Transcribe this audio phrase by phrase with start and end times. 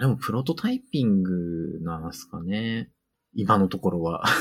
[0.00, 2.90] でもプロトタイピングなんすかね。
[3.34, 4.24] 今のところは。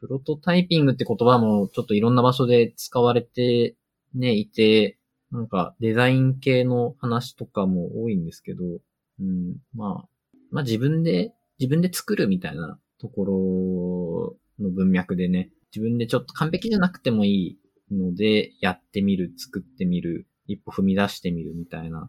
[0.00, 3.76] プロトタイピングって言葉もちょっといろんな場所で使われて
[4.14, 4.98] ね、いて、
[5.30, 8.62] なんかデザイン系の話とかも多いんですけど、
[9.20, 10.08] うん、まあ、
[10.50, 17.58] まあ自分で、自分で作るみたいなところの文脈でね、自分でちょっと完璧じゃなくてもい
[17.90, 22.08] いので、やってみる、作ってみる、一歩踏み出してみるみたいな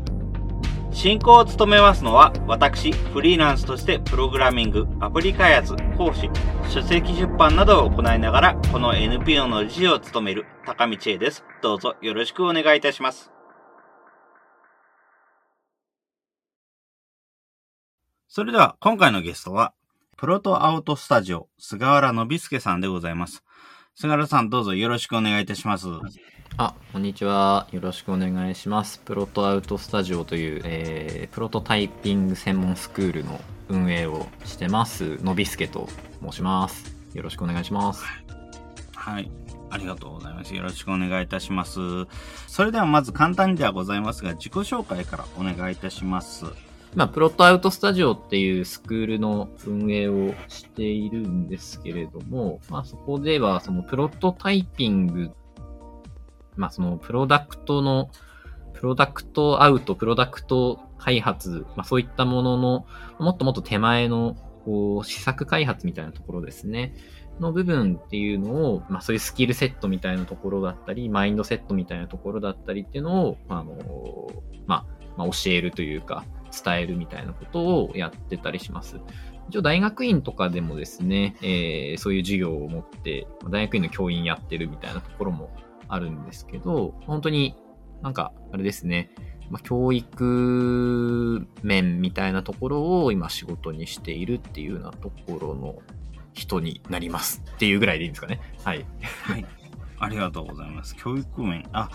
[0.93, 6.29] 進行を務めますのは、私、フリーランスとしてプログラミング、アプリ開発、講師、
[6.69, 11.45] 書籍出版などを行いながら、この NPO の理事を務める高道恵です。
[11.61, 13.31] どうぞよろしくお願いいたします。
[18.27, 19.73] それでは、今回のゲストは、
[20.17, 23.43] プロトアウトスタジオ、菅原信介さんでございます。
[23.95, 25.87] 菅原さん、どうぞよろしくお願いいたします。
[26.57, 27.67] あ、こんにちは。
[27.71, 28.99] よろしくお願いします。
[28.99, 35.87] プロトアウトスタジオという、えー、プロトタイピング専門スクールの運営をしてます、のびすけと
[36.21, 36.95] 申します。
[37.13, 38.03] よろしくお願いします。
[38.95, 39.31] はい。
[39.69, 40.53] ありがとうございます。
[40.53, 41.79] よろしくお願いいたします。
[42.47, 46.45] それではまず簡単にではございますが、自己紹介からお願いいたします。
[46.95, 55.31] まあ、プロトアウトスタジオっていうスクールの運営をしているんですけれども、まあ、そこでは、そのプロトタイピング
[56.55, 58.09] まあそのプロダクトの、
[58.73, 62.85] プロダクトアウト、プロダクト開発、まあそういったものの、
[63.19, 64.35] もっともっと手前の、
[64.65, 66.95] こう、試作開発みたいなところですね。
[67.39, 73.77] の部分っていうのを、まあそういうスキルセットみたいなところだったり、マインドセットみたいなところだったりっていうのを、あの、
[74.67, 78.99] まあ、まあ、教えるというか、伝えるみたいなことをやってたりします。
[79.49, 85.49] 一応大学院とかでもですね、えー、そういう授業を持って、大学院の教員やってるみたいなところも
[85.91, 87.55] あるんですけど、本当に
[88.01, 89.11] なんか、あれですね、
[89.49, 95.75] まあ、教育面みたいなところを今仕事にしているっていうようなところの
[96.33, 98.39] 人になりますっていうぐらいでいいんですかね。
[98.63, 98.85] はい。
[99.23, 99.45] はい。
[99.99, 100.95] ありがとうございます。
[100.95, 101.67] 教育面。
[101.73, 101.89] あ、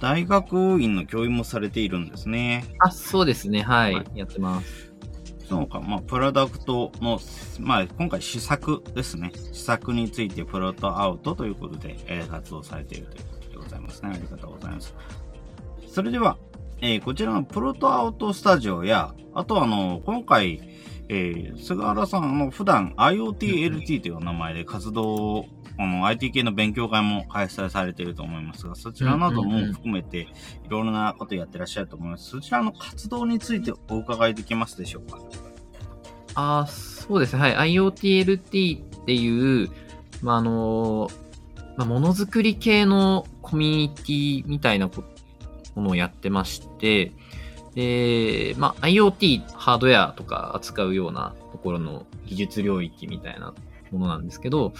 [0.00, 2.64] 大学院の教員もされているんですね。
[2.80, 3.62] あ、そうですね。
[3.62, 3.94] はい。
[3.94, 4.92] はい、やってます。
[5.48, 7.20] そうか、まあ、プロダクトの、
[7.60, 9.30] まあ、今回試作ですね。
[9.52, 13.31] 試作についてプロトアウトということで、えー、活動されているという
[13.82, 14.10] ますね。
[14.14, 14.94] ありがとうございます。
[15.88, 16.38] それでは、
[16.80, 20.60] えー、こちらのプロトアウトスタジオや、あとあの、今回、
[21.08, 25.46] えー、菅原さん、あの、普段 IoTLT という名前で活動を、
[25.78, 30.26] あの、IT 系の勉強会も開催されていると思いますが、そちらなども含めて、い
[30.68, 32.30] ろいろなことやってらっしゃると思います。
[32.30, 35.18] そちらの活動についてお伺いできますでしょうか？
[36.34, 37.54] あそうですね。
[37.56, 37.74] はい。
[37.74, 39.70] IoTLT っていう、
[40.22, 41.21] まあ、あの、まあ、
[41.84, 47.12] ものづくり系のコミュニティみたいなものをやってまして、
[47.74, 53.54] で、まあ、IoT、ハードウェアとか扱うようなところの技術領域みたいな
[53.90, 54.72] ものなんですけど、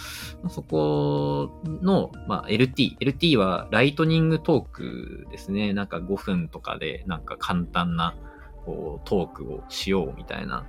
[0.49, 2.97] そこの、まあ、LT。
[2.99, 5.73] LT はライトニングトークですね。
[5.73, 8.15] なんか5分とかでなんか簡単な
[8.65, 10.65] こうトークをしようみたいな、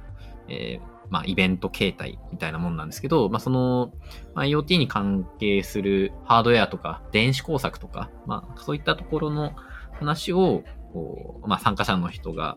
[0.48, 3.92] えーまあ、イベント形態みたいなもんなんですけど、まあ、その、
[4.34, 9.52] まあ、IoT に関係するハードウェアとか、電子工作とか、まあ、そういったところの
[9.92, 12.56] 話を、こうまあ、参加者の人が、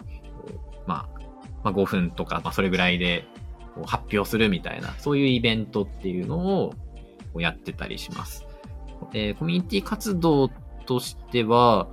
[0.88, 1.20] まあ、
[1.66, 3.28] まあ、5分とか、まあ、それぐらいで
[3.86, 6.74] 発表するみたいな、そういうイベントっていうのを
[7.40, 8.44] やってたりします。
[9.12, 10.50] で、コミュニティ活動
[10.88, 11.88] としては、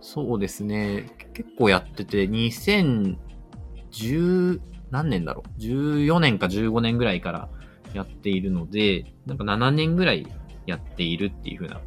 [0.00, 4.60] そうですね、結構やってて、2010、
[4.90, 7.48] 何年だろう ?14 年か15年ぐらいから
[7.94, 10.26] やっているので、なんか7年ぐらい
[10.66, 11.80] やっているっていう風な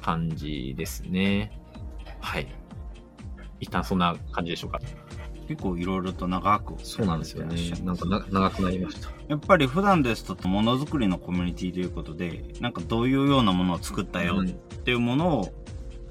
[0.00, 1.58] 感じですね。
[2.20, 2.48] はい。
[3.60, 4.80] 一旦そんな感じでしょうか。
[5.48, 7.56] 結構いろいろと長くそうなんですよね。
[7.82, 9.10] なんか長くなりました。
[9.28, 14.44] やっぱり普段ですとものづくりのコミュニティということで、なんかどういうようなものを作ったよっ
[14.84, 15.52] ていうものを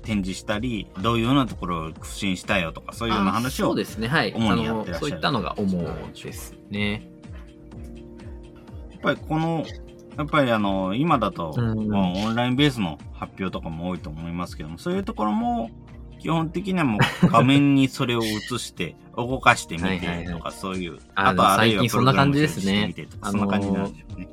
[0.03, 4.33] 展示したり、どういうようなところを苦心したよとか、そういうような話をそうですね、はい。
[4.35, 4.99] 主にやってらっしゃる。
[4.99, 7.09] そういったのが主ですね。
[8.91, 9.65] やっぱりこの、
[10.17, 15.71] やっぱりあの、今だと、うん、オンラインベースの発表とかも多いと思いますけども、そういうところも
[16.19, 20.99] 基本的にはもう 画面にそれを映して、動かしてみはいはいはいてとか、そういう。
[21.15, 24.29] あとは最近そんな感じですねそんな感じなんでしょうね。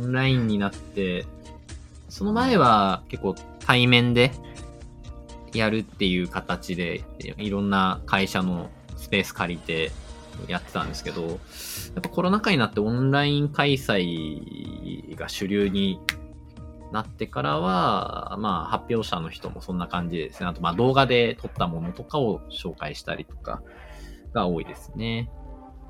[0.00, 1.26] オンラインになって、
[2.08, 4.32] その前は結構対面で
[5.58, 7.04] やるっていう形で、
[7.38, 9.90] いろんな会社のスペース借りて
[10.48, 11.38] やってたんですけど、やっ
[12.02, 16.00] ぱコロナ禍になってオンライン開催が主流に
[16.92, 20.46] なってからは、まあ発表者の人もそんな感じですね。
[20.46, 23.62] あとまあ動画で撮ったものとかを紹介したりとか
[24.32, 25.30] が多いですね。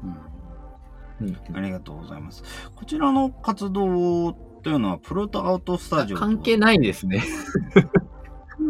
[0.03, 0.43] うん
[1.21, 2.43] うんありがとうございます。
[2.75, 4.33] こちらの活動
[4.63, 7.23] というのは、プロトアウトスタジオと関係ないですね。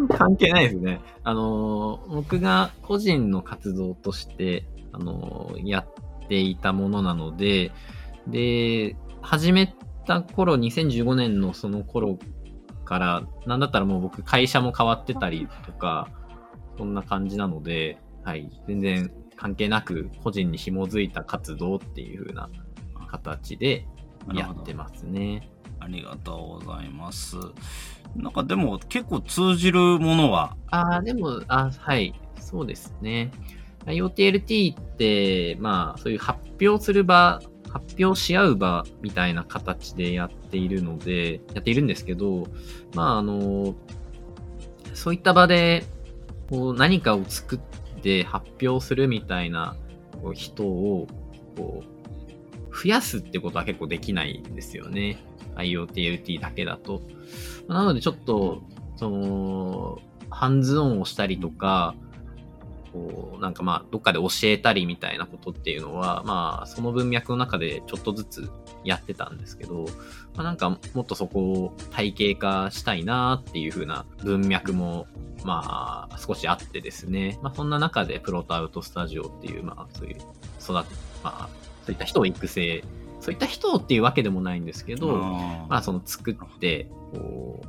[0.08, 1.00] 関係ないですね。
[1.24, 7.72] あのー、僕が個人の活動として、あのーやっていたものなので、
[8.26, 9.74] で、始め
[10.06, 12.18] た頃、2015年のその頃
[12.84, 16.08] から、なんだったらもう僕会社も変わってたりとか、
[16.78, 22.48] そんな感じなので、はい、全然関係なく個人に紐づいた活動っていう風な
[23.10, 23.86] 形で
[24.32, 25.51] やってますね。
[25.82, 27.36] ありがとうございます。
[28.16, 33.30] なんかでも結構通じるものは、ああ、でも、あはい、そうですね。
[33.86, 37.40] IoTLT って、まあ、そういう発表する場、
[37.70, 42.46] 発表し合う場みたいな形でやっているので、やっているんですけど、
[42.94, 43.74] まあ、あの、
[44.94, 45.84] そういった場で、
[46.50, 49.76] こう、何かを作って発表するみたいな
[50.34, 51.08] 人を、
[51.56, 55.18] こう、増やすってことは結構できないんですよね。
[55.56, 57.02] IoTLT だけだと。
[57.68, 58.62] なのでちょっと、
[58.96, 59.98] その、
[60.30, 61.94] ハンズオンをしたりとか、
[62.92, 68.50] こう、なんかまあ、どっかで教えたりみたいなことっていうのは、まあ、その文脈の中でちょっとずつ
[68.84, 69.86] やってたんですけど、
[70.34, 75.06] まあ、なんかもっとそこを体系化したいなっていう風な文脈も、
[75.44, 77.38] まあ、少しあってですね。
[77.42, 80.94] まあ、そんな中でプロトアウトスタジオっていう、まあ、そういう育て、
[81.24, 81.48] まあ、
[81.84, 82.84] そういった人を育成、
[83.22, 87.66] そういった人っていうわけでもないんですけど、まあ、その作って、こう、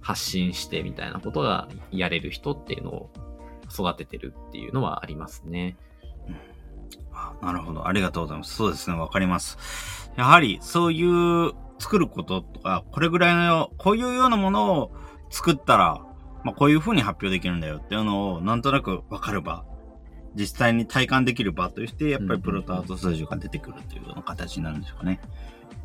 [0.00, 3.10] 発信してみたいなことがやれる人っていうのを
[3.72, 5.76] 育ててるっていうのはありますね。
[7.12, 7.86] あなるほど。
[7.86, 8.56] ありがとうございます。
[8.56, 8.96] そうですね。
[8.96, 10.10] わかります。
[10.16, 14.90] やはり、そういう作ることとか、これぐらいの、こういうようなものを
[15.30, 16.04] 作ったら、
[16.42, 19.64] まあ、こういう風に発表できるんだよっていうのを、なんとなくわかる場、
[20.34, 25.20] 実際に体感できる場として、やっぱりプロトアートスタジオが出てくるというような形になるんでしょうかね。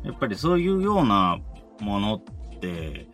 [0.04, 1.38] やっぱりそういうような
[1.80, 3.08] ものって、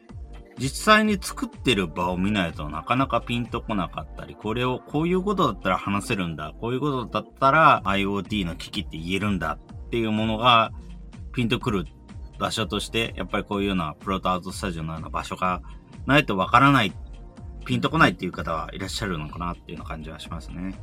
[0.59, 10.73] 実際に作ってる場を見ないとなかなかピンとこなかったり、これをこういうことだったら話せるんだ、こういうことだったら IoT の機器って言えるんだっていうものが
[11.33, 11.87] ピンとくる
[12.39, 15.63] 場所として、やっぱりこういうようなプロトアートスタジオのような場所が
[16.07, 16.93] ないとわからない、
[17.65, 20.75] ピンとこないっていう方はいらっしゃるのかなっていうような感じはしますね。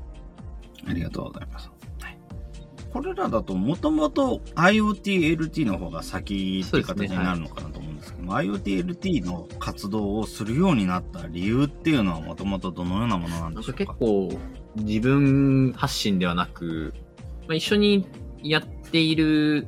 [0.88, 1.70] ありがとうございます。
[2.02, 2.18] はい。
[2.92, 14.30] これらだともともと IoT、LT の方が先っていう形になるのかなと思うんですけども、IoT、LT の活動をするようになった理由っていうのはもともとどのようなものなんでしょうか結構
[14.76, 16.94] 自分発信ではなく、
[17.48, 18.08] まあ、一緒に
[18.42, 19.68] やっている、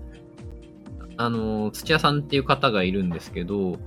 [1.17, 3.77] あの、土屋さんっていう方がいるんですけど、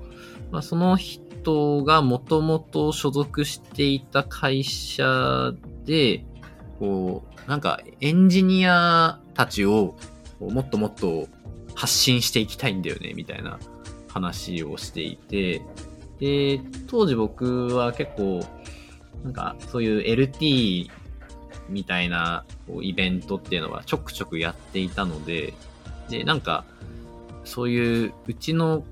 [0.50, 5.52] まあ、その人がもともと所属していた会社
[5.84, 6.24] で、
[6.78, 9.96] こう、なんかエンジニアたちを
[10.40, 11.28] もっともっと
[11.74, 13.58] 発信していきたいんだよね、みたいな
[14.08, 15.62] 話をしていて、
[16.20, 18.40] で、当時僕は結構、
[19.22, 20.90] なんかそういう LT
[21.68, 25.54] みたいなこうイベントっていうのはちょくちょくやっていたので、
[26.08, 26.64] で、なんか、
[27.44, 28.84] そういううちの、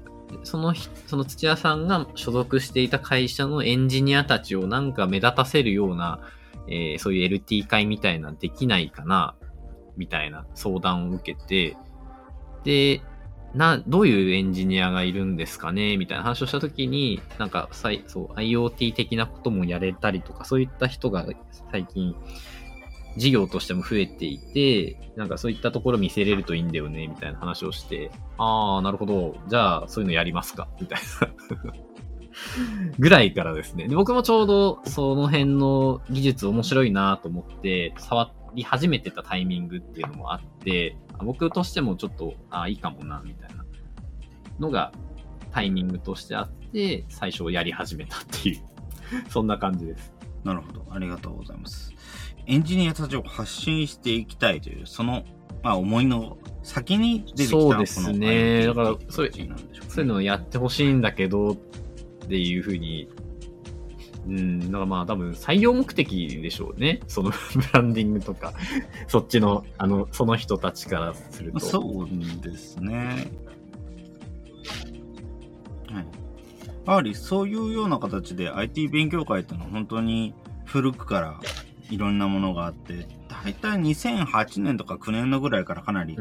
[0.45, 0.75] その、
[1.07, 6.21] その土屋さんが所属していた会社のエンジニアたちをなんか目立たせるような、
[6.69, 9.35] えーそういう LT 会みたいなできないかな、
[9.97, 11.77] みたいな相談を受けて、
[12.65, 13.03] で、
[13.55, 17.95] な、どういうエンジニアがいるんですかねみたいな話をしたときに、なんか、そう、
[18.35, 21.27] IoT 的なこともやれたりとか、そういった人が
[21.71, 22.15] 最近、
[23.19, 29.37] 事業としても増えていて、なんかそういったところ見せれるといいんだよね、みたいな話をして、あー、なるほど。
[29.49, 31.83] じゃあ、そういうのやりますか、みたいな。
[32.99, 33.89] ぐらいからですね。
[33.89, 43.65] で僕もちょうどその辺の技術面白いなと思って、触り始めてたタイミングっていうのもあって、あ僕としてもちょっと、あいいかもな、みたいな
[44.59, 44.93] のが
[45.53, 48.63] タイミングとしてあって、最初やり始めたっていう、
[49.29, 50.13] そんな感じです。
[50.45, 50.85] なるほど。
[50.91, 51.93] ありがとうございます。
[52.47, 55.25] エンジニアたちを発信していきたいという、その、
[55.63, 59.31] まあ、思いの先に出てきたそうですねだからそうい
[60.01, 61.57] うのをやってほしいんだけどっ
[62.25, 63.09] っていうふうに
[64.27, 67.01] うん、だからまあ多分採用目的でしょうね。
[67.09, 68.53] その ブランディングとか、
[69.09, 71.61] そっちの、あの、その人たちからすると。
[71.61, 73.31] そうですね。
[75.91, 76.07] はい。
[76.87, 81.41] やはりそういうような形で IT 勉強会っていうのは本当に古くから
[81.91, 83.09] いろんなものがあって、
[83.45, 86.17] 大体2008年とか9年のぐらいからかなり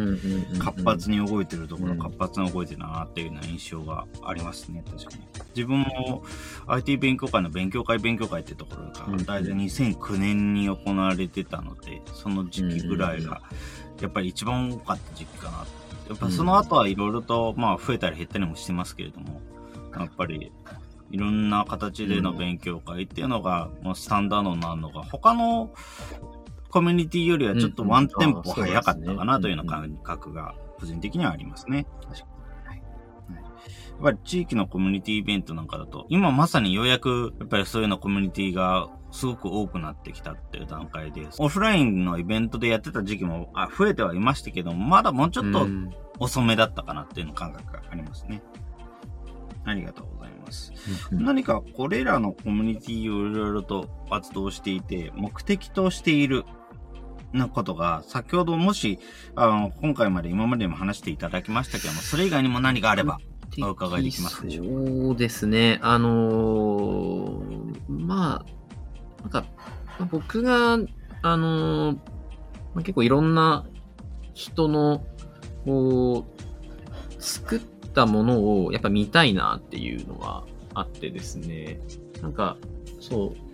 [0.60, 2.00] 活発に動いてるところ、うん。
[2.00, 5.22] 活発に動いてるなっていうような印象がありますね、確かに。
[5.56, 6.24] 自分も
[6.68, 13.42] IT 勉強会の勉強会勉強会ってところがうん大体2009年に行われてたので、その時期ぐらいが
[14.02, 15.66] やっぱり一番多かった時期かな。
[16.10, 19.42] やっぱその後はいろいろとまあ増えたり減ったりもしてますけれども、
[19.98, 20.52] やっぱり
[21.12, 25.70] いろんな形での勉強会っていうのがスタンダードになるのが他の
[26.72, 31.86] コミュニティよりはちょっとワンテンポ早かったかなというような感覚が個人的にはありますね。
[34.02, 45.92] やっぱり地域のコミュニティイベントなんかだと、今まさにようやくやっぱりそういうようなコミュニティがすごく多くなってきたっていう段階で、オフラインのイベントでやってた時期もあ増えてはいましたけども、まだもうちょっとうん。
[46.22, 48.44] 遅めだったかなっていうの感覚がありますね。
[49.66, 50.72] ありがとうございます。
[51.12, 51.26] うん。
[51.26, 56.46] 何かこれらのコミュニティをいろいろと活動していて、目的としている
[57.34, 59.00] なことが、先ほどもし、
[59.36, 63.20] あの、今回まで今までも話していただきましたけども、それ以外にも何かあれば、
[63.62, 64.72] お伺いできますでしょうか？
[64.72, 65.80] そうですね。
[65.82, 69.46] あのーまあ、なんか、
[70.00, 70.78] まあ僕が、
[71.22, 72.02] あのーま
[72.76, 73.66] あ結構いろんな
[74.34, 75.04] 人の、
[75.66, 77.60] こう、作っ
[77.94, 81.80] たものをやっぱ見たいなっていうのはあってですね。
[82.22, 82.58] なんか、
[83.02, 83.51] そう、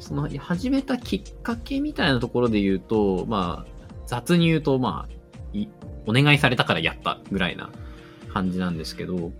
[0.00, 3.72] その始めたきっかけみたいなところで言うと、まあ、
[4.06, 5.58] 雑に言うと、まあ、
[6.06, 7.70] お願いされたからやったぐらいな
[8.32, 9.32] 感じなんですけど、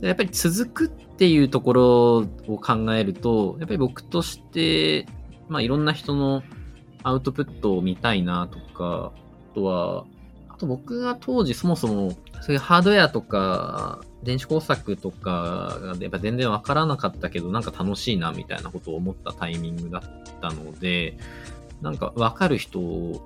[0.00, 5.06] やっぱり続くっていうところを考えると、やっぱり僕として、
[5.48, 6.42] まあいろんな人の
[7.02, 9.12] アウトプットを見たいなとか、
[9.52, 10.04] あとは、
[10.48, 12.10] あと僕が当時そもそも、
[12.42, 20.02] そういうハードウェアとか、電子工作とかがやっぱ全然わからなかったけど、なんか楽しいなみたいなことを思ったタイミングだっ
[20.40, 21.16] たので、
[21.80, 23.24] なんかわかる人を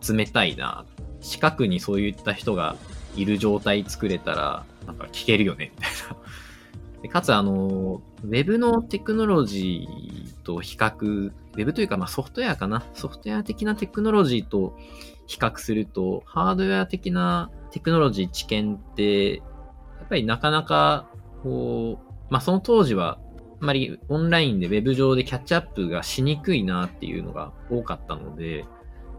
[0.00, 0.84] 集めたいな。
[1.20, 2.74] 近くにそういった人が
[3.14, 6.16] いる状態作れたら、なんか聞けるよね、みたいな。
[7.02, 12.84] でかつ、あの、ウェブのテクノロジーと比較、ウェブというか、まあソフトウェアかな。
[12.94, 14.76] ソフトウェア的なテクノロジーと
[15.28, 19.40] 比較すると、ハードウェア的なテクノロジー知見って、
[20.12, 21.08] ぱりなかなか、
[21.42, 23.18] こう、まあその当時は、
[23.60, 28.66] あまりオンラインでウェブ上でキャッチアップがしにくいなっていうのが多かったので、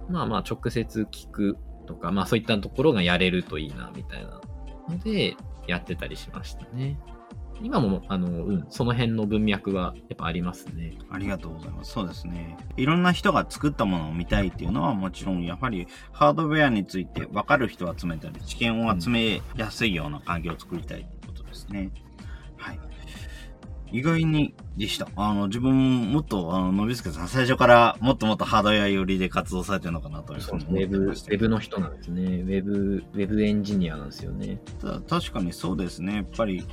[0.10, 1.58] まあまあ直接聞く
[1.88, 4.42] とか、まあそういったところがやれるといいな、みたいな
[4.90, 5.36] ので、
[5.66, 7.00] やってたりしましたね。
[7.64, 10.98] 今も、あの、うん、その辺の文脈はやっぱありますね。
[11.10, 11.94] ありがとうございます。
[11.94, 12.58] そうですね。
[12.76, 21.90] いろんな人が作ったものを見たいっていうのはもちろん、やはりハードウェアについて分かる人を集めたり、知見を集めやすいような環境を作りたいってことですね。
[22.58, 22.80] はい。
[23.94, 25.08] 意外にでした。
[25.16, 32.24] あの、自分もっと、あの、のびすけさん、最初からもっともっとハードウェア寄りで活動されてるのかなというふうにウェブ、ウ思ってましたけどェブの人なんですね。
[32.24, 34.60] ウェブ、ウェブエンジニアなんですよね。
[34.82, 36.16] た確かにそうですね。
[36.16, 36.66] やっぱり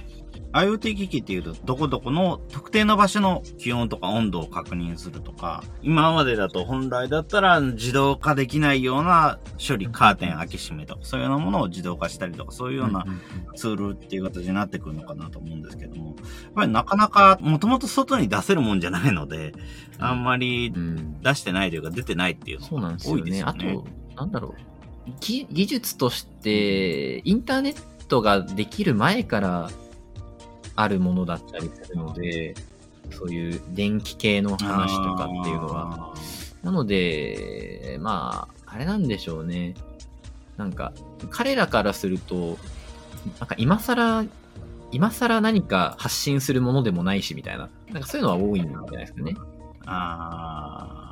[0.52, 13.06] IoT 機器っていうと、どこどこの特定の場所の気温とか温度を確認するとか、今までだと本来だったら自動化できないような処理、カーテン開け閉めとか、そういうようなものを自動化したりとか、そういうような
[13.54, 16.16] ツールっていう形になってくるのかなと思うんですけども、やっ
[16.54, 19.52] ぱりなかなかもともと外に出せるもんじゃないので、
[19.98, 23.64] あんまりうん出してないというか出てないっていうのが多いですですよね。
[23.66, 23.74] ね。
[23.74, 23.84] と、
[24.16, 24.54] なんだろう。
[25.20, 29.70] 技技術として、インターネットができる前から
[30.82, 32.54] あるものだったりするので、
[33.10, 36.14] そういう電気系の話とかっていうのは。
[36.62, 39.74] なので、まあ、あれなんでしょうね。
[40.56, 40.92] なんか、
[41.30, 42.58] 彼らからすると、
[43.38, 44.24] なんか今更、
[44.92, 47.68] 今更何か発信するものでもないし、みたいな。
[47.92, 49.34] なんかそういうのは多いんじゃないですかね。
[49.86, 51.09] ああ、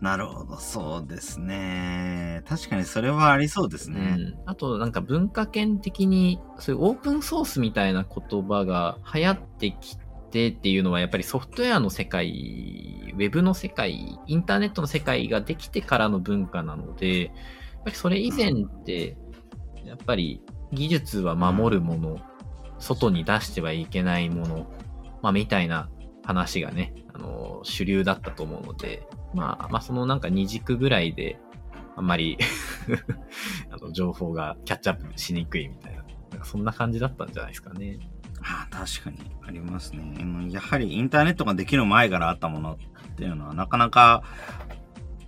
[0.00, 2.42] なるほど、そうですね。
[2.46, 4.00] 確かにそれはありそうですうね。
[4.00, 4.34] ん。
[4.46, 9.98] あと、なんか文化圏的に、そういうオープンソースみたいな言葉が流行ってき
[10.30, 17.32] てっていうのは、やっぱりソフトウェアの世界、ウェブの世界、インターネットの世界ができてからの文化なので、やっ
[17.84, 19.16] ぱりそれ以前って、
[19.84, 22.20] やっぱり技術は守るもの、
[22.78, 24.70] 外に出してはいけないもの、
[25.22, 25.90] まあ、みたいな
[26.28, 31.38] 話がね、あの、主流だったと思うので、まあ、まあ、そのなんか二軸ぐらいで、
[31.96, 32.36] あんまり
[33.72, 37.98] あの、情報がキャッチアップしにくいみたいな、なんかそんな感じだったんじゃないですかね。
[38.42, 40.14] あ確かにありますね。
[40.50, 42.78] やはりインターネットができる前からあったもの
[43.12, 44.22] っていうのはなかなか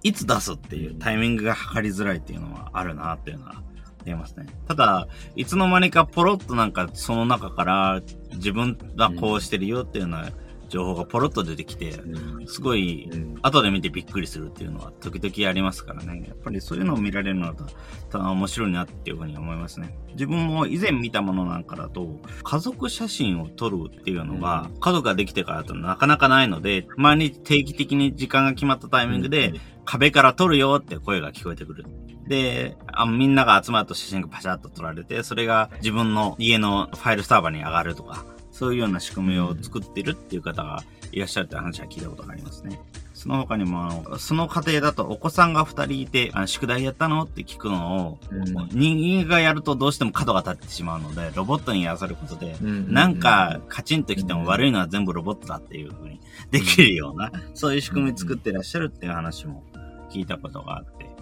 [0.02, 3.62] いつ出すっていうタイミングが測りづらいっていうのはあるなっていうのはあ
[4.06, 4.46] りますね。
[4.68, 8.02] ただ、いつの間にかポロッとなんかその中から
[8.32, 10.28] 自分がこうしてるよっていうのは、
[10.70, 12.00] 情報がポロッと出てきて、
[12.46, 13.10] すごい、
[13.42, 16.24] 後で見てびっくりするっていうのは時々ありますからね。
[16.28, 19.98] やっぱりそういうのを見られるのは面白いなっていうふうに思いますね。
[20.12, 31.84] 自分も以前見たものなんかだと、家族写真を撮るっていうのが、家族ができてからだとなかなかないので、毎日定期的に時間が決まったタイミングで、壁から撮るよって声が聞こえてくる。
[32.28, 38.24] であ、みんなが集まると写真がパシャッと撮られて、それが自分の家のファイルサーバーに上がるとか、
[38.60, 42.78] そういうような仕組みを作ってるっていう方がいらっしゃるって話は聞いたことがありますね。
[43.14, 59.64] その他にも、あの、その過程だとお子さんが二人いて、あの宿題やったのって聞くのを、うん、人間がやるとどうしても角が立ってしまうので、ロボットにやらせることで、うん、なんかカチンときても悪いのは全部ロボットだっていうふうにできるような、そういう仕組み作ってらっしゃるっていう話も
[60.10, 61.04] 聞いたことがあって。
[61.04, 61.14] やっ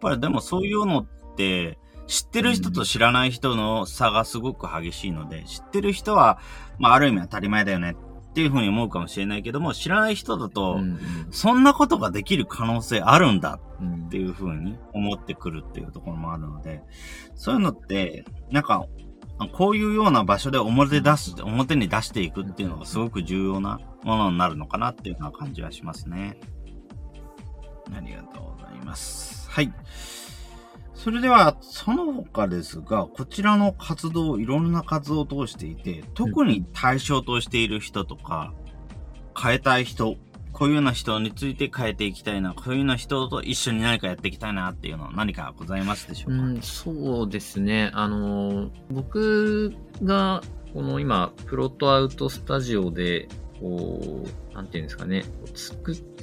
[0.00, 6.38] ぱりでもそういうのって、知ってる人と知らない人の差がすごく激しいので、知ってる人は、
[6.78, 7.96] まあ、ある意味当たり前だよね
[8.30, 10.78] っていうふうに思うかもしれないけども、知らない人だと、
[11.30, 13.58] そんなことができる可能性あるんだ
[14.06, 16.82] っていうふうに思ってくるっていうところもあるので、
[17.34, 18.86] そういうのって、なんか、
[19.52, 26.38] こういうような場所で表出す、表に出していくっていうのがすごく重要なものになるのかなっていうような感じはしますね。
[27.94, 29.50] ありがとうございます。
[29.50, 29.72] はい。
[30.96, 38.54] それでは、その他ですが、こちらの活動、いろんな活動を通していて、特に対象としている人とか、
[39.40, 40.16] 変えたい人、
[40.52, 47.90] こういうような人について変えていきたいな、こういうような人と一緒に何かやっていきたいなっていうのは何かございますでしょうか、うん、そうですね。
[47.92, 53.28] あの、僕が、この今、プロトアウトスタジオで、
[53.60, 55.24] こう、なんていうんですかね、
[55.54, 56.15] 作って、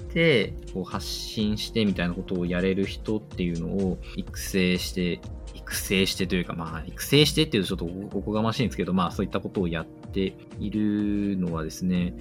[0.74, 5.20] こう発信してみたいなことをやれる人っていうのを育成して、
[5.56, 12.14] 育成してというか、まあ、育成してっていうとちょっとおこがましいんですけど、まあ、そういったことをやっているのはですね、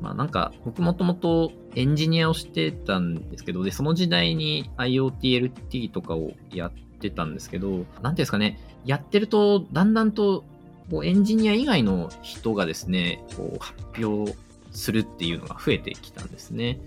[0.00, 10.44] まあ、なんか、僕もともとエンジニアをしてたんですけど、で、その時代に IoTLT とかをやってたんですけど、なんていうんですかね、やってると、だんだんと、
[10.90, 14.34] こうエンジニア以外の人がですね、こう発表
[14.72, 16.80] するっていうのが増えてきたんですね。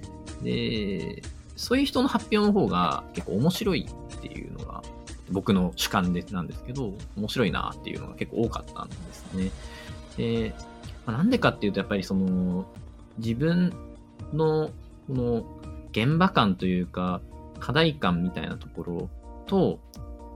[0.44, 1.22] で、
[1.56, 4.84] そういう人の発表の方が結構面白いっていうのが
[5.32, 9.52] 僕の主観でなんですけど、面白いなっていうのが結構多かったんですね。
[10.18, 10.54] で、
[11.06, 12.66] まあ、なんでかっていうとやっぱりその
[13.18, 13.74] 自分
[14.34, 14.70] の
[15.08, 15.46] この
[15.92, 17.22] 現場感というか
[17.60, 19.10] 課題感みたいなところ
[19.46, 19.80] と、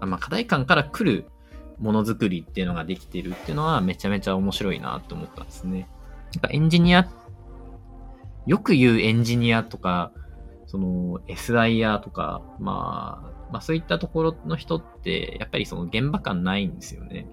[0.01, 1.25] まあ、課題感から来る
[1.79, 5.87] ものづくりっていうのができてるっていうのはめちゃめちゃ面白いなと思ったんですね。
[6.35, 7.07] なんかエンジニアっ
[8.47, 10.11] よく言うエンジニアとか、
[10.65, 17.27] その SIR とか、まあ、まあそういったところの人って、やっぱりその現場感ないんですよね。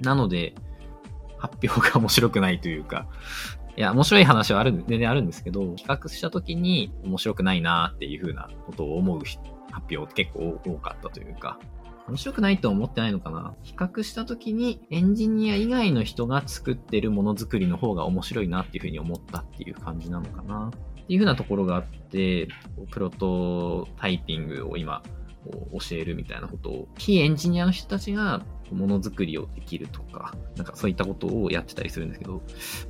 [0.00, 0.54] なので、
[1.38, 3.06] 発表が面白くないというか、
[3.76, 9.20] いや、面白い話はある、全然あるんですけど、企画した時に面白くないなっていうふうなことを思う
[9.72, 11.58] 発表結構多かったというか、
[12.06, 13.54] 面白くないと思ってないのかな？
[13.62, 20.68] 比較した時にエンジニア以外の人が作ってるものづくりの方が面白いなっていうふうに思ったっていう感じなのかな？
[20.68, 20.70] っ
[21.06, 22.48] ていうふうなところがあって、
[22.90, 25.02] プロトタイピングを今
[25.46, 28.42] 教えるみたいなことを、非エンジニアの人たちが
[28.74, 32.42] ものづくりをできるとか、なんかそういったことをやってたりするんですけど、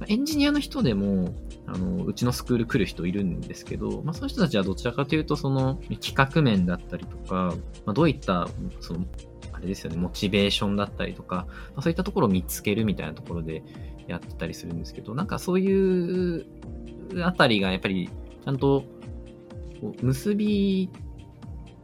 [0.08, 1.34] エンジニアの人でも、
[1.66, 8.48] あの、うちのスクール来る人いるんですけど、まあそういう人たちはどちらかというと、その企画面だったりとか、まあどういった、
[8.80, 9.06] その、
[9.52, 13.62] あれですよね、モチベーションだったりとか、まあ、そういったところを見つけるみたいなところで
[14.08, 16.46] やってたりするんですけど、なんかそういう
[17.22, 18.10] あたりがやっぱり
[18.44, 18.84] ちゃんと
[20.02, 20.90] 結び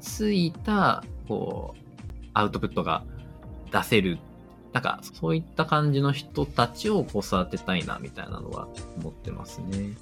[0.00, 1.80] ついた、こう、
[2.32, 3.04] アウトプットが
[3.72, 4.18] 出せる。
[4.72, 9.96] なんか、そういった感じの人たちをこう育てたいな、みたいなのは思ってますね。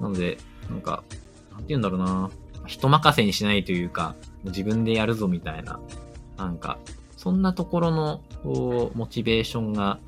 [0.00, 0.38] なので、
[0.70, 1.02] なんか、
[1.52, 2.30] なんて言うんだろうな。
[2.66, 5.78] 人任せにしないというか、自分でやるぞみたいな、
[6.36, 6.78] なんか、
[7.16, 9.98] そんなところの、こう、モチベーションが、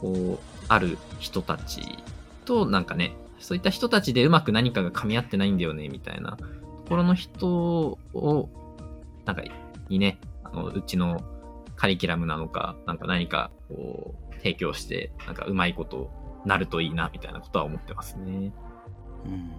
[0.00, 1.82] こう、ある人たち
[2.44, 6.44] と、なんかね、そういった人たちでうまく何かが噛み合ってないんだよね、みたいなと
[6.88, 8.48] ころの人を、
[9.24, 9.42] なんか、
[9.88, 11.22] にね、あの、うちの
[11.80, 16.10] カリキュラムなのか、なんか何か、こう、提供して、なんかうまいこと
[16.44, 18.52] なるといいな、みたいなことは思ってますね。
[19.24, 19.50] うん。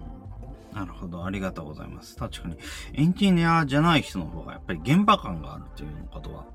[0.72, 1.24] なるほど。
[1.24, 2.14] ありがとうございます。
[2.14, 2.56] 確かに、
[2.92, 6.46] エンジニアじゃない人の方が、やっぱり現場感があるということは、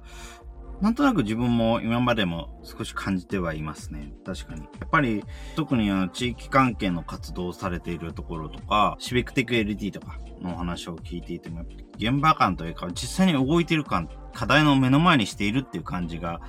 [0.80, 4.14] なんとなく自分も今までも少し感じてはいますね。
[4.26, 4.62] 確かに。
[4.62, 5.26] やっぱり、
[5.58, 11.66] 特にあの、地域関係の活動をされているところとか、シビックテック LT とかのお話を聞いていても、
[11.98, 16.42] 現場感というか、実際に動いてる感、課題の目の前にしているっていう感じが、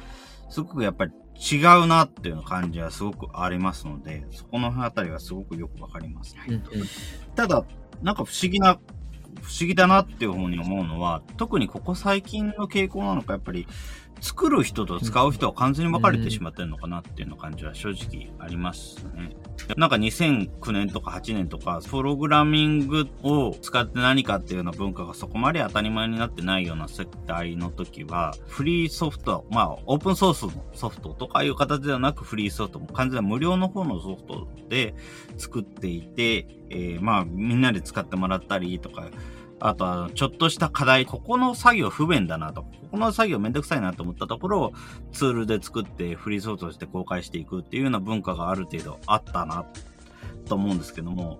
[0.50, 6.62] すごくやっぱり違うなっていう感じはすごくありますので、そこのあたりはすごくよくわかります、ね
[7.34, 7.64] ただ、
[8.02, 8.74] なんか不思議な、
[9.40, 13.66] 不思議だなっていうふうに思うのは、特にここ最近の傾向なのか、やっぱり、
[14.20, 19.36] 作る人と使う人は完全に分かれてしまってるのかなっていうの感じは正直ありますね。
[19.76, 34.94] なんか2009年とか8年とか、プログラミングを使って何かっていうような文化がそこまで当たり前になってないような世代の時は、フリーソフト、まあ、オープンソースのソフトとかいう形ではなくフリーソフトも完全に無料の方のソフトで
[35.36, 39.08] 作っていて、えー、まあ、みんなで使ってもらったりとか、
[39.60, 44.72] あとは、ちょっとした課題、ここの作業不便だなと、ここの作業めんどくさいなと思ったところを
[45.12, 49.64] ツールで作ってフリーソースとして公開していくっていうような文化がある程度あったな
[50.48, 51.38] と思うんですけども、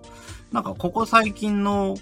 [0.51, 1.95] なんかここ最近の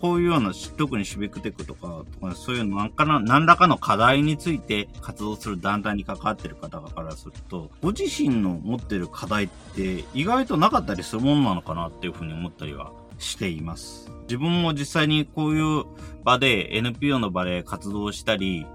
[0.00, 14.10] こういうような、特にシビックテックとか、とかそういうなんかな、何らかの課題について活動する団体に関わってる方からすると、ご自身の持ってる課題って意外となかったりするものなのかなっていうふうに思ったりはしています。
[14.22, 15.84] 自分も実際にこういう
[16.24, 18.66] 場で NPO の場で活動したり、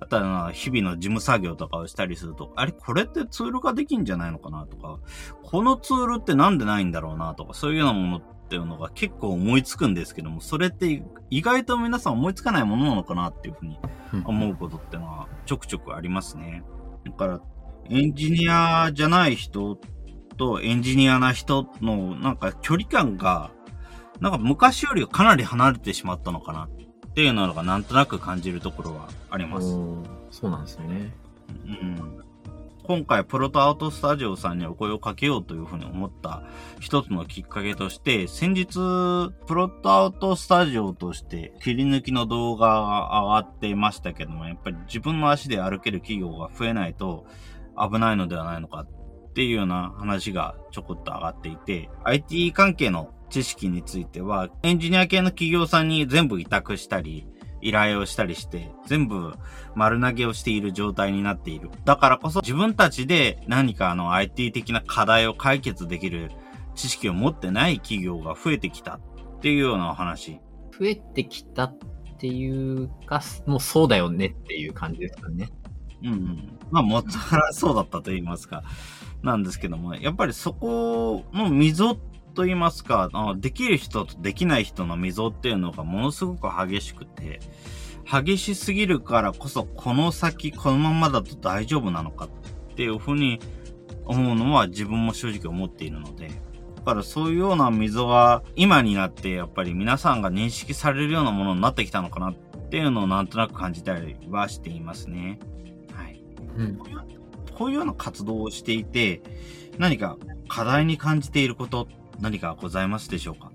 [0.00, 4.98] あとは日々の事務作業とかをしたりすると、あれこれってツール化できんじゃないのかなとか、
[5.42, 13.78] このツールってなんでないんだろうなとか、そういうようなものっていうのが結構思いつくんですけども、それって意外と皆さん思いつかないものなのかなっていうふうに
[14.24, 16.62] 思うことってのはちょくちょくありますね。
[17.04, 17.40] だから、
[17.88, 19.78] エンジニアじゃない人
[20.36, 23.50] とエンジニアな人のなんか距離感が
[24.20, 29.68] なんか昔よりかなり離れてしまったのかなっていうのがなんとなく感じるところはあります。
[30.30, 31.12] そうなんですね。
[31.66, 32.26] うん。
[32.86, 36.44] 今回、プロトアウトスタジオさんにお声をかけようというふうに思った
[36.78, 38.74] 一つのきっかけとして、先日、
[39.46, 47.26] プロトアウトスタジオとして切り抜きの動画が上がっていましたけども、やっぱり自分の足で歩ける企業が増えないと
[47.76, 57.26] 危ないのではないのかっていうような話がちょこっと上がっていて、IT 関係の知識については、エンジニア系の企業さんに全部委託したり、
[57.60, 59.34] 依頼をしたりして、全部
[59.74, 61.70] 丸投げをしている状態になっている。
[61.84, 66.30] だからこそ自分たちで何かあの IT 的な課題を解決できる
[66.74, 69.00] 知識を持ってない企業が増えてきたっ
[69.40, 70.40] ていうようなお話。
[70.78, 71.78] 増えてきたっ
[72.18, 75.50] ていうか、もうそうだよねっていう感じですかね。
[76.02, 76.58] うん、うん。
[76.70, 77.10] まあ、もっと
[77.52, 78.62] そうだったと言いますか。
[79.22, 81.96] なんですけども、やっぱりそこの溝っ
[82.36, 87.40] と言いますか、あのできる人とできない人の溝っていうのがものすごく激しくて、
[88.08, 93.40] 激しすぎるからこそ、この先このままだと大丈夫なのかっていうふうに
[94.04, 102.34] 思うのは自分も正直思っているので、だからそういうような溝は今になってやっぱり皆さんが認識されるようなものになってきたのかなっ
[102.70, 105.40] ていうのをなんとなく感じたりはしていますね。
[105.92, 106.22] はい。
[106.58, 106.78] うん、
[107.56, 109.22] こういうような活動をしていて、
[109.78, 110.16] 何か
[110.48, 111.88] 課題に感じていること
[112.20, 113.50] 何かございますでしょうか？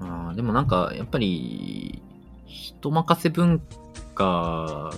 [0.00, 2.02] あでもなんか、やっぱり、
[2.46, 3.60] 人任せ文
[4.14, 4.92] 化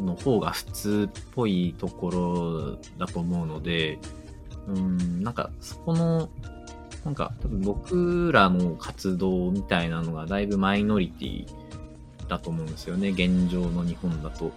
[0.00, 3.98] の方が普通っぽいところだと思うので、
[4.68, 6.28] うん、なんか、そこの、
[7.04, 11.46] なんか、多分僕らの活動みたいなのがだいぶマイノリティ
[12.28, 13.08] だと思うんですよね。
[13.08, 14.52] 現状の日本だと。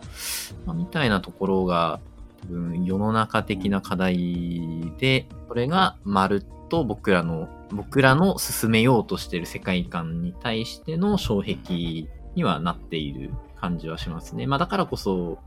[0.65, 1.99] まあ、みたいなところが、
[2.41, 14.47] 多分世の中的な課題で、これがまるっと僕らの、僕らの進めようとしている世界観に対しての障壁にはなっている感じはしますね。
[14.47, 15.37] まあだからこそ、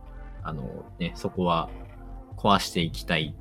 [0.45, 1.69] あのね、そこは
[2.37, 3.35] 壊していきたい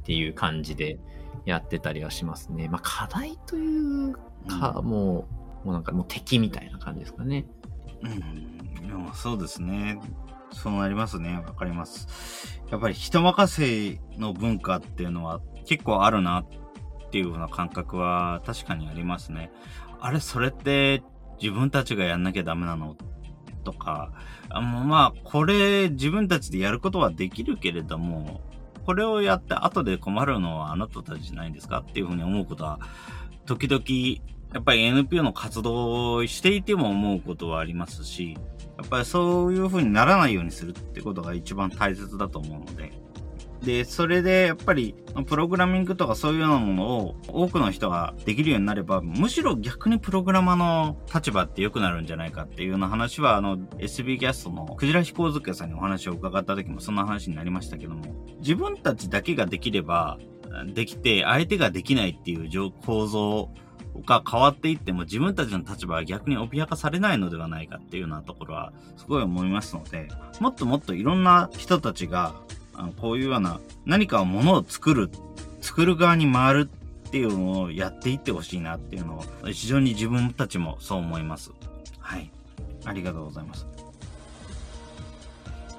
[0.00, 0.98] っていう感じで
[1.44, 2.68] やってたりはしますね。
[2.68, 4.14] まあ課題という
[4.48, 5.28] か、うん、も
[5.62, 7.46] う、もうなんかもう敵みたいな感じですかね。
[8.02, 10.00] うん、そうですね。
[10.50, 11.44] そうなりますね。
[11.46, 12.60] わかります。
[12.72, 16.46] やっぱり人任せの文化っていうのは結構あるなっ
[17.08, 19.50] っていうような感覚は確かにありますね。
[19.98, 21.02] あれ、それって
[21.40, 22.96] 自分たちがやんなきゃダメなの？
[23.64, 24.12] とか、
[24.48, 28.40] あのまあ、これ自分たちでやることはできるけれども、
[28.86, 31.80] これをやって後で困るのはあなたたちじゃないんですか？
[31.80, 32.78] っていうふうに思うことは、
[33.46, 33.82] 時々、
[34.54, 38.38] やっぱり NPO の活動をしていても思うことはありますし、
[38.78, 42.92] やっぱりそういうふうにならないようにするってことが一番大切だと思うので、
[43.62, 44.94] で、それでやっぱり、
[45.26, 58.02] プログラミングとかそういうようなものを多くの人ができるようになれば、むしろ逆にプログラマーの立場って良くなるんじゃないかっていうような話は、あの、SB キャストのクジラ飛行漬けさんにお話を伺った時もそんな話になりましたけども、
[58.38, 60.18] 自分たちだけができれば、
[60.72, 63.50] できて、相手ができないっていう構造
[64.06, 70.08] が変わっていっても自分たちの立場は逆に脅かされないのではないかっていうようなところはすごい思いますので、
[70.40, 72.34] もっともっといろんな人たちが
[72.78, 75.10] あのこういうような何かものを作る、
[75.60, 76.70] 作る側に回る
[77.08, 81.50] っていうのをやっていってほしいなっていうのを非常に自分たちもそう思います。
[81.98, 82.30] はい。
[82.84, 83.66] ありがとうございます。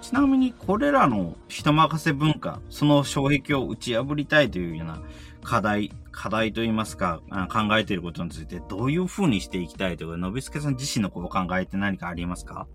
[0.01, 5.01] ちなみにこれらの人任せ文化、その障壁を打ち破りたいというような
[5.43, 12.67] 課題、課題といいますか、考えていることについてどういう風にしていきたいというか、のびすけさん自身のことを考えて何かありますか？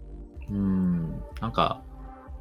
[0.48, 1.82] うん、なんか、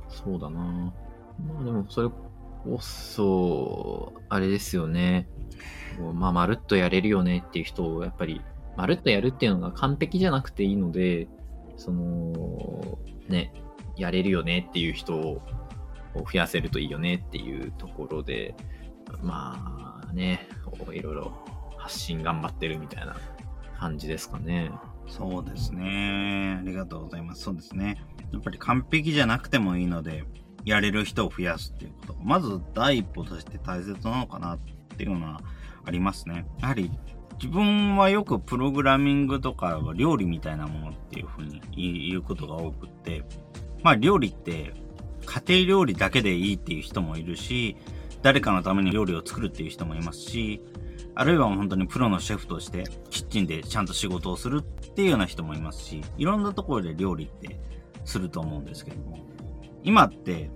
[0.09, 0.93] そうだな
[1.39, 5.27] まあでも、それこそ、あれですよね。
[6.13, 8.41] まあ、まるっとやれるよねっていう人を、やっぱり、
[8.77, 11.27] まるっとやるっていうのが完璧じゃなくていいので、
[11.77, 13.53] その、ね、
[13.97, 15.41] やれるよねっていう人を
[16.15, 18.55] 増やせるといいよねっていうところで、
[19.21, 20.47] まあね、
[20.91, 21.33] いろいろ
[21.77, 23.15] 発信頑張ってるみたいな
[23.77, 24.71] 感じですかね。
[25.07, 26.57] そうですね。
[26.59, 27.43] ありがとうございます。
[27.43, 28.03] そうですね。
[28.31, 30.23] やっぱり完璧じゃなくてもいいので、
[30.65, 34.59] やれる人を増やすっていうことが、まず第一歩として大切なのかなっ
[34.97, 35.41] ていうのは
[35.85, 36.45] ありますね。
[36.59, 36.91] やはり
[37.41, 41.61] 自分はよくプログラミングとかは料理みたいなものっていうふうに
[42.09, 43.23] 言うことが多くって、
[43.81, 44.73] まあ料理って
[45.25, 47.75] 家庭料理だけでいいっていう人もいるし、
[48.21, 50.61] 誰かのために料理を作るっていう人もいますし、
[51.15, 57.59] あるいは本当にプロのシェフとしてキッチンでちゃんと仕事をするっていうような人もいますし、いろんなところで料理って
[58.05, 59.19] すると思うんですけども、
[59.83, 60.49] 今って、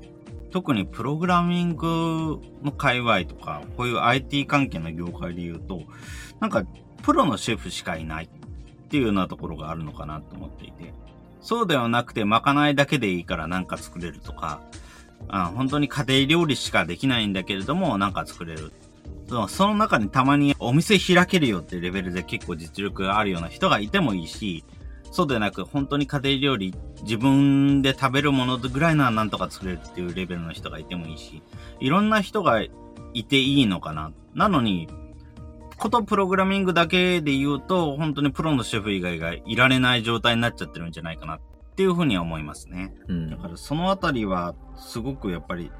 [0.52, 5.82] 特にプログラミングの界隈とか、こういう IT 関係の業界で言うと、
[6.40, 6.64] なんか、
[7.04, 10.94] プロのシェフしかいないっていうようなところがあるのかなと思っていて、
[11.42, 14.62] そうではなくて、まかないだけでいいからなんか作れるとか、
[15.28, 18.72] あ本当に家庭料理しかできないんだけれども、なんか作れる。
[19.50, 24.64] その中にたまにお店開けるよってレベルで結構実力があるような人がいてもいいし、
[25.18, 31.42] そうでなく、本当に家庭料理、自分で食べるものぐらいならなんとか作れるっていうレベルの人がいてもいいし、
[31.80, 32.70] いろんな人がい
[33.28, 34.12] ていいのかな。
[34.36, 34.88] なのに、
[35.76, 41.40] ことプログラミングだけで言うと、本当にプロのシェフ以外がいられない状態になっちゃってるんじゃないかなっ
[41.76, 42.94] ていうふうには思いますね。
[43.08, 45.72] うん、だからそのあたりは、すごくやっぱり